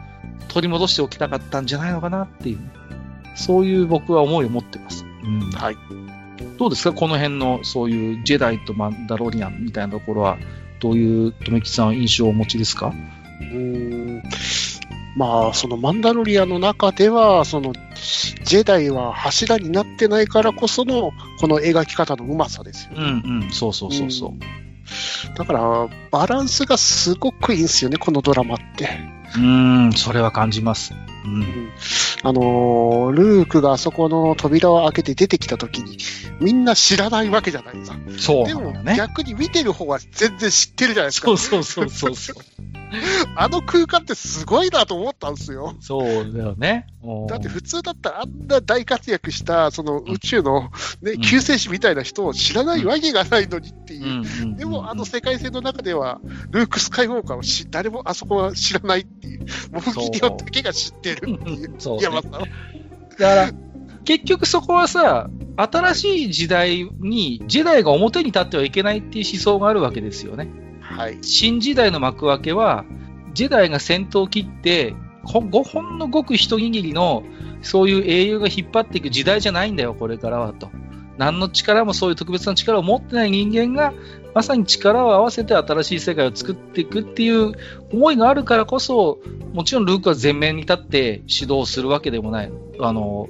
[0.48, 2.58] 取り戻しておきたかったんじゃないのかなっていう、
[3.34, 5.04] そういう僕は思いを持ってます。
[5.24, 5.50] うん。
[5.50, 5.76] はい。
[6.58, 6.92] どうですか？
[6.92, 10.38] この辺のそういうジェダイとマンダロリアンみたいなところは、
[10.80, 12.92] どういう留吉さん印象をお持ちですか？
[13.40, 14.22] うん。
[15.16, 17.72] まあ、そのマンダロリアンの中では、その、
[18.44, 21.10] ジェダイは柱になってないからこその、
[21.40, 23.22] この描き方のうまさですよね。
[23.24, 24.30] うんうん、そうそうそうそう。
[24.30, 24.40] うん
[25.36, 28.88] だから、バランスがすごくいいんですよね、このドラマって。
[29.36, 30.92] うん、それは感じます。
[31.24, 31.70] うん。
[32.22, 35.96] あのー、ルークがあそこの扉を開けて出てきた時に、
[36.40, 37.98] みんな知らないわけじゃないですか。
[38.18, 41.26] そう、ね、でも逆に見てる方は全然知ってるじゃないですか。
[41.28, 42.79] そうそうそうそうそう。
[43.36, 45.74] あの空間ってすごいなと思ったんですよ。
[45.80, 46.86] そうだよね。
[47.28, 50.70] だって普通だったらあんな大活躍したその宇宙の、
[51.02, 54.56] ね、救世主みたいな人を知らないわけがないのにっていう。
[54.56, 56.20] でもあの世界線の中では、
[56.50, 59.46] ルーク・スカイウォーカーをし誰もあそこは知らないっていう。
[59.72, 61.74] モフギデオだけが知ってるっていう。
[61.78, 62.32] そう、 ね、山さん。
[62.32, 62.46] だか
[63.18, 63.50] ら、
[64.04, 70.48] 結局そこはさ、新しい時代にジェダイが表に立ってはいけないっていう思想があるわけですよね。
[70.96, 72.84] はい、新時代の幕開けは、
[73.32, 77.22] ジェダイが先頭を切って、5本のごく一握りの、
[77.62, 80.70] そういう英雄が引っ張っていく時代じゃないんだよ、これからはと。
[81.16, 83.92] 何の力もそういう特別な力を持ってない人間が、
[84.34, 87.52] まさに力を合わせて新しい世界を作っていくっていう
[87.92, 89.18] 思いがあるからこそ、
[89.52, 92.52] もちろんルークは前面に立って指導するわけでもない。
[92.80, 93.28] あの、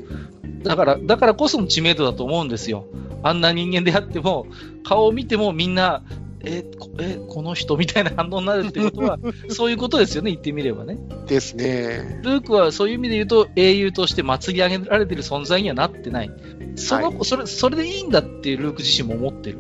[0.63, 2.87] だから、だからこその知名度だと思うんですよ。
[3.23, 4.47] あんな人間であっても、
[4.85, 6.03] 顔を見てもみんな
[6.45, 6.65] え
[6.99, 9.19] えこの人みたいな反応になるってことは、
[9.49, 10.99] そういうことですよね、言ってみればね。
[11.27, 12.21] ですね。
[12.23, 16.31] ルークはそういう意味で言うと、英雄として祭り上げられてる存在にはなってない。
[16.77, 19.59] その、はい、それ、それでいいんだってルーク自身も思ってる。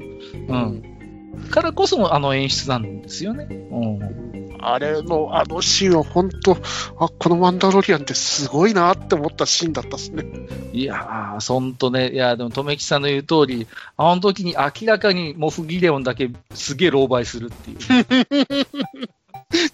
[0.48, 0.82] うん。
[1.50, 3.46] からこそあの演出なんですよね。
[3.50, 4.30] うん。
[4.62, 6.52] あれの、あのシーンは本当、
[6.98, 10.24] あ、このマンダロリアンってすごいなって思ったシーンだったっすね。
[10.72, 17.78] いやー、そんとね、いや、でも、とめきさんの言う通り、あの時に明らかにモフギレオンだけすげえ狼狽するっていう。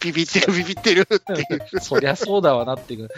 [0.01, 1.81] ビビってる、ビビってるっていう。
[1.83, 3.09] そりゃそうだわなっていう。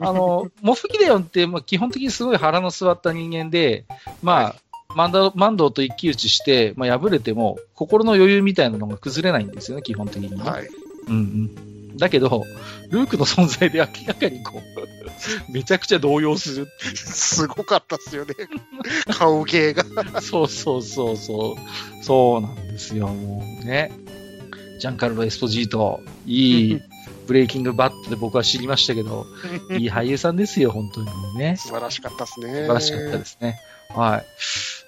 [0.00, 3.86] あの、モフギレオンって、まあ、基本的にすごい腹の座った人間で、
[4.22, 4.54] まあ、はい
[4.96, 10.42] マンダマンドと一騎打ちして、まあ、敗れても、心の余裕みたいなのが崩れないんですよね、基本的に、ね。
[10.42, 10.68] はい。
[11.08, 11.96] うんうん。
[11.98, 12.44] だけど、
[12.88, 14.62] ルークの存在で明らかにこ
[15.48, 18.34] う、 めちゃくちゃ動揺するすごかったっすよね。
[19.18, 19.84] 顔芸が。
[20.22, 22.02] そうそうそうそう。
[22.04, 23.92] そうなんですよ、もうね。
[24.80, 26.80] ジャンカルロ・エスポジート、いい
[27.26, 29.26] ブレイキングバットで僕は知りましたけど、
[29.78, 31.56] いい俳優さんですよ、本当にね。
[31.58, 32.46] 素晴らしかったですね。
[32.46, 33.60] 素晴らしかったですね。
[33.90, 34.26] はい。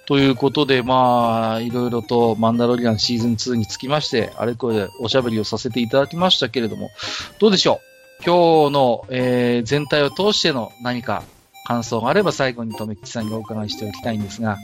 [0.09, 6.89] ということで、まあ、いろいろとマンダロリアンシーズン2につきまして、あれこれおしゃべりをさせていただきましたけれども、
[7.37, 7.79] どうでしょ
[8.19, 8.23] う？
[8.25, 11.21] 今日の、えー、全体を通しての何か
[11.67, 14.57] 感想があれば最後にとめきさんにお伺いしておきたいんですが。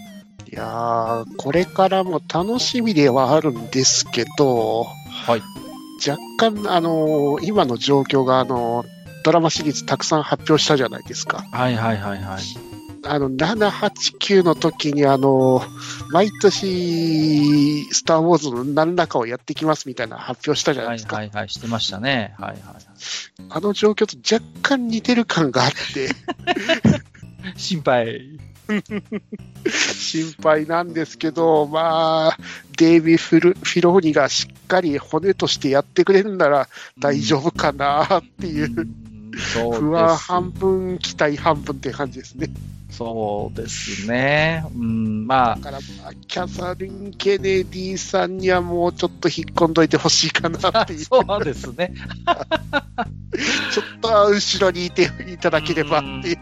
[0.52, 5.42] いやー、これからも楽しみではあるんですけど、はい。
[6.08, 8.88] 若干、あのー、今の状況が、あのー、
[9.24, 11.46] ドラマシリーズたくさん発表したじゃないですか。
[11.52, 12.75] はいはいはいはい。
[13.08, 15.62] あの、7、8、9の時に、あの、
[16.10, 21.18] 毎年、スター・ウォーズの何らかをやってきますみたいな発表したじゃないですか。
[21.18, 22.34] はいはいはい、してましたね。
[22.40, 22.60] はいはい。
[23.50, 26.10] あの状況と若干似てる感があって。
[27.58, 28.40] 心配。
[29.72, 32.38] 心配なんですけど、まあ、
[32.78, 38.92] デイビーフル・フィローニがしっかり骨としてやってくれるなら大丈夫かなっていう、うん、
[39.72, 42.50] 不安半分、期待半分って感じですね。
[42.98, 44.64] そうですね。
[44.74, 45.56] うん、まあ。
[45.56, 51.04] だから、まあ、キャサリン・ケネディさんにはもうちょっと引っ込んどいてほしいかなっていう。
[51.06, 51.94] そうですね。
[53.74, 56.38] ちょっと後ろにいていただければっていう。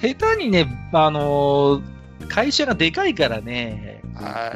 [0.00, 1.82] 下手にね、あのー、
[2.28, 4.00] 会社がでかいからね。
[4.14, 4.54] は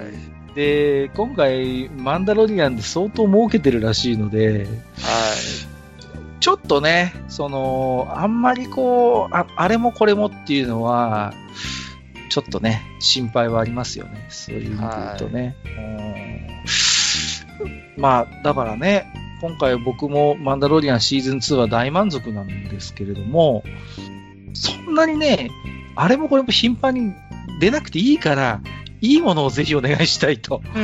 [0.52, 0.55] い。
[0.55, 5.73] で、今回、マンダロリアンで相当儲けてるらしいので、はい。
[6.45, 11.33] ちょっとね、その、あんまりこう、ああれもこれもっていうのは、
[12.29, 14.27] ちょっとね、心配はありますよね。
[14.29, 15.57] そういう意味で言うとね。
[17.97, 19.07] まあ、だからね、
[19.41, 23.65] 今回僕もマンダロリアンシーズン2は大満足なんですけれども、
[24.53, 25.49] そんなにね、
[25.97, 27.15] あれもこれも頻繁に
[27.59, 28.61] 出なくていいから、
[29.01, 30.61] いいものをぜひお願いしたいと。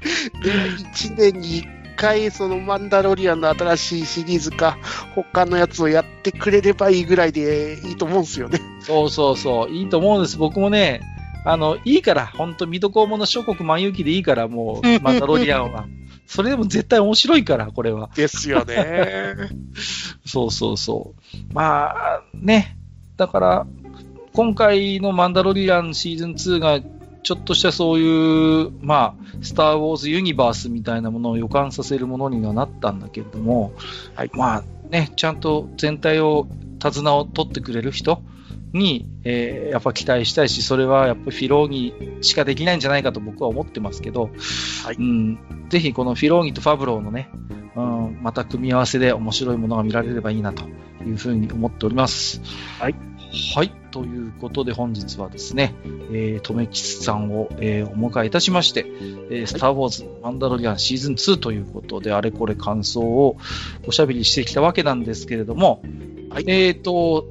[0.40, 4.78] 1年に回そのマンダロリアンの新しいシリーズか、
[5.14, 8.58] 他のやつをやってくれればいいぐらいでいいと思うんですよね。
[8.80, 10.38] そうそうそう、いいと思うんです。
[10.38, 11.02] 僕もね、
[11.44, 15.86] あの、いいから、本当水戸黄門の諸国万有記でいいから、もう、 マンダロリアンは。
[16.26, 18.08] それでも絶対面白いから、これは。
[18.14, 19.34] ですよね。
[20.24, 21.54] そうそうそう。
[21.54, 22.78] まあ、ね。
[23.16, 23.66] だから、
[24.32, 26.80] 今回のマンダロリアンシーズン2が
[27.22, 33.72] ちょっとしたそういう、まあ、スター・ウォーズ・ユニバースみたいなものを予感させるものにはなったんだけれども、
[34.14, 36.48] はい、まあね、ちゃんと全体を
[36.80, 38.22] 手綱を取ってくれる人
[38.72, 44.30] に、えー、やっぱ期待したいし、それはやっぱりフィローギしかできないんじゃないかと僕は思ってますけど、
[44.84, 45.38] はい、うん、
[45.68, 47.30] ぜひこのフィローギとファブローのね、
[47.76, 50.64] うん、また組み合わせで面白いものが見られればいいなと
[51.04, 52.40] いうふうに思っております。
[52.78, 52.94] はい。
[53.54, 53.79] はい。
[53.90, 55.74] ということで本日はですね、
[56.12, 63.36] えー、とめきつさんを、えー、お迎えいたしまして、えー、スター・ウォーズ・マンダロリアンシーズン2ということで、あれこれ感想を
[63.86, 65.82] おしゃべりしてきたわけなんですけれども、
[66.30, 67.26] はい、えっ、ー、と、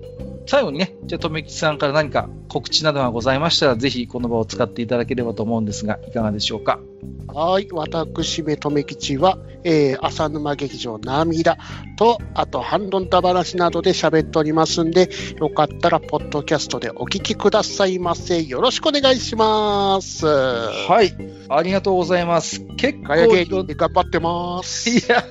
[0.45, 6.79] 最後にね、じゃあ、とめきさんから何か告知などがございましたら、ぜひこの場を使っていただければと思うんですが、いかがでしょうか？
[7.27, 11.57] はい、私めとめきちは、えー、浅沼劇場涙
[11.97, 18.41] と、あと、ハンドンダ話などで喋っておりますんで、よかったら、ポッドキャストでお聞きくださいませ。
[18.41, 20.25] よろしくお願いします。
[20.25, 21.13] はい、
[21.49, 22.61] ありがとうございます。
[22.77, 24.89] 結構、芸人で頑張ってます。
[24.89, 25.23] いや、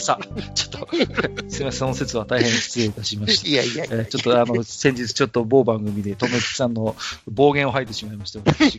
[0.00, 0.18] さ、
[0.54, 0.88] ちょっと、
[1.48, 3.48] すみません、その説は大変失礼いたしました。
[3.48, 6.96] いやいやいや、えー、ちょっと、あの、先日、ちょっと某番組で、とめきさんの
[7.28, 8.78] 暴言を吐いてしまいました、私。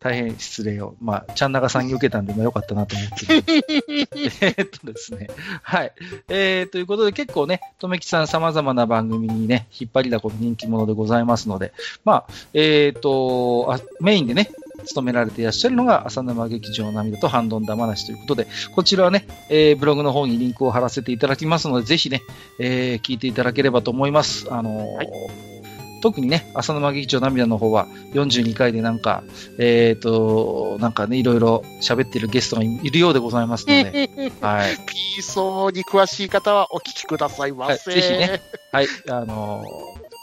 [0.00, 0.94] 大変失礼を。
[1.00, 4.46] まあ、ちゃんながさんに受けたんで、まあ、よかったなと思って。
[4.58, 5.28] えっとですね。
[5.62, 5.92] はい。
[6.28, 11.72] えー、ということで、結構ね、とめきさん様々な番組にね、引っ張りだこの人気者でございますので、
[12.04, 14.50] まあ、えっ、ー、とあ、メインでね、
[14.84, 22.22] 務められていらっしゃるのが、浅沼劇場涙とハンドンダマなしということで、こちらはね、えー、ブログの方にリンクを貼らせていただきますので、ぜひね、
[22.60, 24.46] えー、聞いていただければと思います。
[24.50, 25.57] あのーはい
[26.00, 29.22] 特にね、浅沼劇場涙の方は42回でなんか、
[29.58, 34.10] えっ、ー、と、なんかね、いろいろ喋ってるゲストがいるようでございますので、
[34.40, 34.76] はい。
[34.86, 37.90] ピーソーに詳しい方はお聞きくださいませ。
[37.90, 38.40] はい、ぜひね、
[38.72, 39.66] はい、あのー、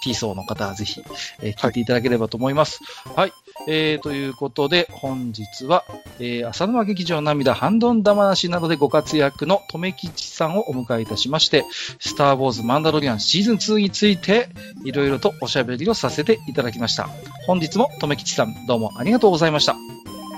[0.03, 1.03] ピーソーの方はぜひ、
[1.41, 2.80] えー、聞いていただければと思います。
[3.06, 5.86] はい、はいえー、ということで、本日は、
[6.19, 11.65] えー、浅沼劇場涙ハンドンダ話などでご活躍の留吉さんをお迎えいたしまして、
[11.99, 14.49] スター・ウォーズ・マンダロリアンシーズン2について、
[14.84, 17.10] いろいろとおしゃべりをさせていただきました。
[17.48, 19.73] 本日も留吉さん、どうもありがとうございました。
[19.73, 19.80] は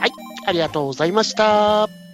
[0.07, 0.11] い、
[0.45, 2.06] ありがとうございました。